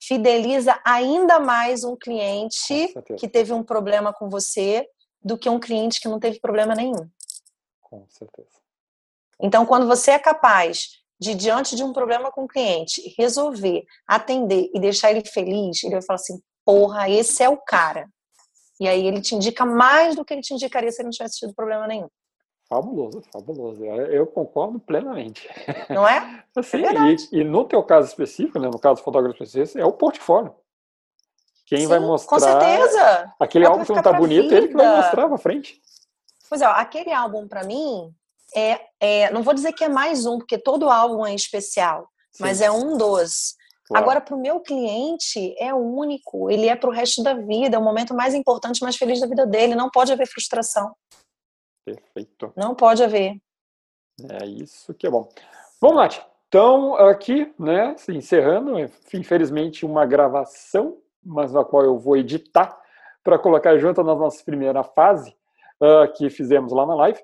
[0.00, 4.88] fideliza ainda mais um cliente que teve um problema com você
[5.20, 7.10] do que um cliente que não teve problema nenhum.
[7.80, 8.62] Com certeza.
[9.40, 14.70] Então, quando você é capaz de, diante de um problema com o cliente, resolver, atender
[14.74, 18.08] e deixar ele feliz, ele vai falar assim: porra, esse é o cara.
[18.80, 21.38] E aí ele te indica mais do que ele te indicaria se ele não tivesse
[21.38, 22.08] tido problema nenhum.
[22.68, 23.84] Fabuloso, fabuloso.
[23.84, 25.48] Eu concordo plenamente.
[25.90, 26.44] Não é?
[26.56, 29.84] Assim, é e, e, no teu caso específico, né, no caso do fotógrafo específico, é
[29.84, 30.54] o portfólio.
[31.66, 32.28] Quem Sim, vai mostrar.
[32.28, 33.32] Com certeza.
[33.38, 34.56] Aquele álbum que não tá bonito, vida.
[34.56, 35.80] ele que vai mostrar pra frente.
[36.48, 38.14] Pois é, aquele álbum para mim
[38.54, 42.42] é, é, Não vou dizer que é mais um, porque todo álbum é especial, Sim.
[42.42, 43.54] mas é um dos.
[43.86, 44.02] Claro.
[44.02, 46.50] Agora, para o meu cliente, é único.
[46.50, 49.26] Ele é para o resto da vida, é o momento mais importante, mais feliz da
[49.26, 49.74] vida dele.
[49.74, 50.94] Não pode haver frustração.
[51.84, 52.52] Perfeito.
[52.56, 53.36] Não pode haver.
[54.40, 55.28] É isso que é bom.
[55.80, 56.08] Vamos lá,
[56.48, 58.78] então aqui, né, encerrando,
[59.12, 62.80] infelizmente uma gravação, mas na qual eu vou editar
[63.24, 65.36] para colocar junto na nossa primeira fase
[65.80, 67.20] uh, que fizemos lá na live,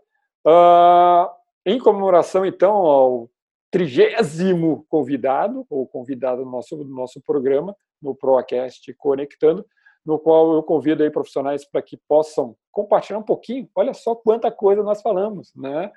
[0.47, 1.30] uh,
[1.64, 3.30] em comemoração então ao
[3.70, 9.64] trigésimo convidado ou convidado do nosso do nosso programa no Proacast Conectando,
[10.05, 13.68] no qual eu convido aí profissionais para que possam compartilhar um pouquinho.
[13.74, 15.91] Olha só quanta coisa nós falamos, né?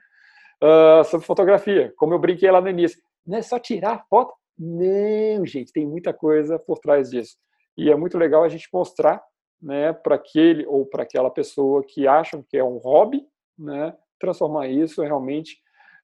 [0.61, 3.01] Uh, sobre fotografia, como eu brinquei lá no início.
[3.25, 4.33] Não é só tirar foto?
[4.57, 7.37] Não, gente, tem muita coisa por trás disso.
[7.77, 9.21] E é muito legal a gente mostrar,
[9.61, 13.25] né, para aquele ou para aquela pessoa que acham que é um hobby,
[13.57, 15.57] né, transformar isso realmente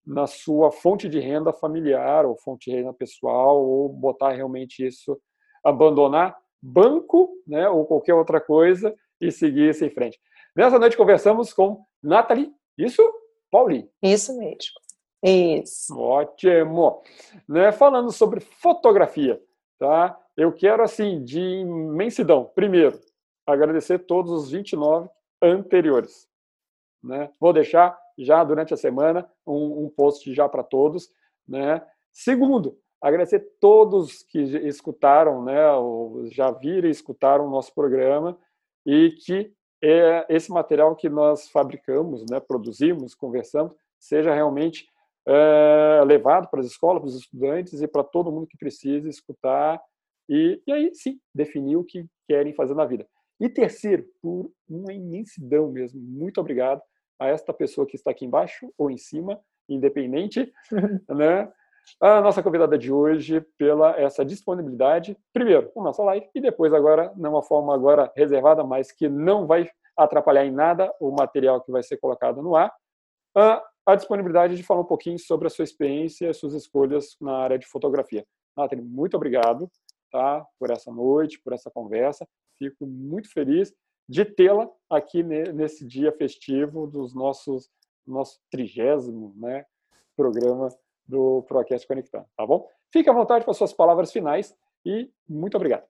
[0.06, 5.18] na sua fonte de renda familiar ou fonte de renda pessoal ou botar realmente isso,
[5.64, 10.20] abandonar banco, né, ou qualquer outra coisa e seguir isso em frente.
[10.54, 13.02] Nessa noite conversamos com Nathalie, isso,
[13.50, 13.90] Pauli.
[14.04, 14.74] Isso mesmo.
[15.24, 15.98] Isso.
[15.98, 17.02] Ótimo.
[17.48, 19.42] Né, falando sobre fotografia,
[19.78, 20.20] tá?
[20.36, 22.52] Eu quero assim de imensidão.
[22.54, 23.00] Primeiro,
[23.46, 25.10] agradecer todos os 29
[25.42, 26.28] anteriores,
[27.02, 27.32] né?
[27.40, 31.10] Vou deixar já durante a semana um, um post já para todos,
[31.48, 31.82] né?
[32.12, 38.38] Segundo, Agradecer todos que escutaram, né, ou já viram e escutaram o nosso programa
[38.86, 44.86] e que é, esse material que nós fabricamos, né, produzimos, conversamos, seja realmente
[45.26, 49.82] é, levado para as escolas, para os estudantes e para todo mundo que precisa escutar
[50.28, 53.08] e, e aí sim definir o que querem fazer na vida.
[53.40, 56.82] E terceiro, por uma imensidão mesmo, muito obrigado
[57.20, 60.52] a esta pessoa que está aqui embaixo ou em cima, independente,
[61.10, 61.52] né?
[62.00, 67.12] a nossa convidada de hoje pela essa disponibilidade, primeiro, com nossa live e depois agora,
[67.16, 71.84] numa forma agora reservada, mas que não vai atrapalhar em nada o material que vai
[71.84, 72.72] ser colocado no ar,
[73.36, 77.18] a, a disponibilidade de falar um pouquinho sobre a sua experiência e as suas escolhas
[77.20, 78.26] na área de fotografia.
[78.56, 79.70] Nathalie, muito obrigado
[80.12, 82.28] tá, por essa noite, por essa conversa.
[82.58, 83.74] Fico muito feliz
[84.10, 87.70] de tê-la aqui nesse dia festivo dos nossos
[88.08, 89.64] nosso trigésimo né,
[90.18, 90.70] programa
[91.08, 92.68] do Procast Conectando, tá bom?
[92.92, 95.84] Fique à vontade para suas palavras finais e muito obrigado.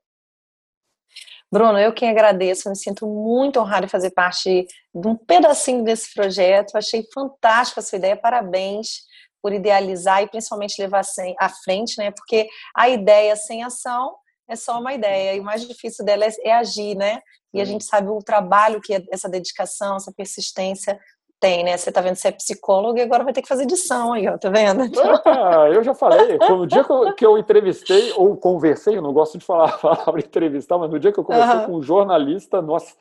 [1.51, 6.13] Bruno, eu quem agradeço, me sinto muito honrada de fazer parte de um pedacinho desse
[6.13, 6.75] projeto.
[6.75, 9.07] Achei fantástica a sua ideia, parabéns
[9.41, 11.01] por idealizar e principalmente levar
[11.39, 12.11] à frente, né?
[12.11, 14.15] Porque a ideia sem ação
[14.49, 17.21] é só uma ideia, e o mais difícil dela é, é agir, né?
[17.53, 20.99] E a gente sabe o trabalho que essa dedicação, essa persistência
[21.39, 21.77] tem, né?
[21.77, 24.37] Você tá vendo, você é psicólogo e agora vai ter que fazer edição aí, ó,
[24.37, 24.83] tá vendo?
[25.25, 29.13] Ah, eu já falei, no dia que eu, que eu, entrevistei, ou conversei, eu não
[29.13, 31.65] gosto de falar a palavra entrevistar, mas no dia que eu conversei uhum.
[31.65, 32.93] com um jornalista, nossa,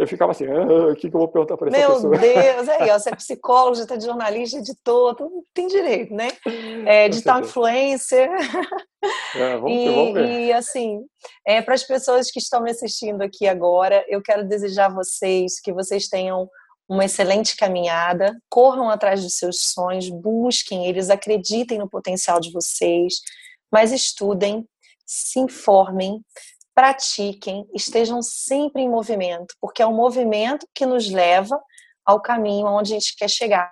[0.00, 2.18] eu ficava assim, ah, o que, que eu vou perguntar para essa Meu pessoa?
[2.18, 6.14] Meu Deus, aí, ó, você é psicólogo, já tá de jornalista, editor, tudo tem direito,
[6.14, 6.28] né?
[6.86, 8.30] É, digital influencer.
[9.34, 10.40] É, vamos, e, vamos ver.
[10.40, 11.00] e assim,
[11.46, 15.60] é, para as pessoas que estão me assistindo aqui agora, eu quero desejar a vocês
[15.60, 16.48] que vocês tenham
[16.88, 23.20] uma excelente caminhada, corram atrás dos seus sonhos, busquem eles, acreditem no potencial de vocês,
[23.70, 24.66] Mas estudem,
[25.06, 26.20] se informem,
[26.80, 31.60] pratiquem, estejam sempre em movimento, porque é o movimento que nos leva
[32.06, 33.70] ao caminho onde a gente quer chegar.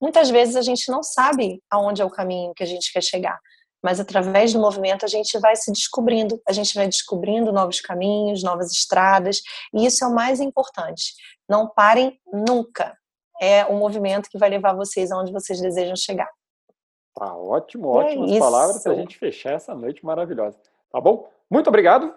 [0.00, 3.38] Muitas vezes a gente não sabe aonde é o caminho que a gente quer chegar,
[3.80, 8.42] mas através do movimento a gente vai se descobrindo, a gente vai descobrindo novos caminhos,
[8.42, 9.40] novas estradas,
[9.72, 11.14] e isso é o mais importante.
[11.48, 12.92] Não parem nunca.
[13.40, 16.28] É o movimento que vai levar vocês aonde vocês desejam chegar.
[17.14, 20.58] Tá ótimo, é ótimas é palavras para a gente fechar essa noite maravilhosa.
[20.90, 21.30] Tá bom?
[21.48, 22.12] Muito obrigado.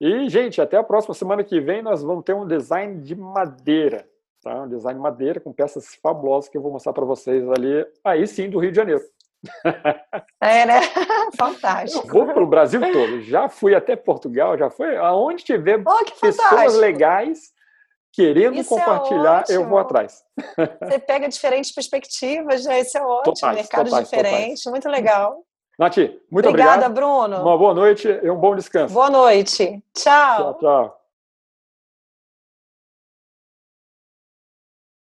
[0.00, 4.08] E, gente, até a próxima semana que vem nós vamos ter um design de madeira.
[4.42, 4.62] Tá?
[4.62, 8.26] Um design de madeira com peças fabulosas que eu vou mostrar para vocês ali, aí
[8.26, 9.02] sim, do Rio de Janeiro.
[10.42, 10.80] É, né?
[11.36, 12.06] Fantástico.
[12.06, 13.20] Eu vou para o Brasil todo.
[13.22, 14.96] Já fui até Portugal, já fui.
[14.96, 17.52] Aonde tiver oh, pessoas legais
[18.12, 20.22] querendo Isso é compartilhar, é eu vou atrás.
[20.82, 23.34] Você pega diferentes perspectivas, já isso é ótimo.
[23.34, 24.70] Totais, Mercados totais, diferentes, totais.
[24.70, 25.44] muito legal.
[25.80, 25.96] Nath,
[26.30, 26.92] muito Obrigada, obrigado.
[26.92, 27.42] Bruno.
[27.42, 28.92] Uma boa noite e um bom descanso.
[28.92, 29.82] Boa noite.
[29.94, 30.52] Tchau.
[30.52, 30.99] Tchau, tchau.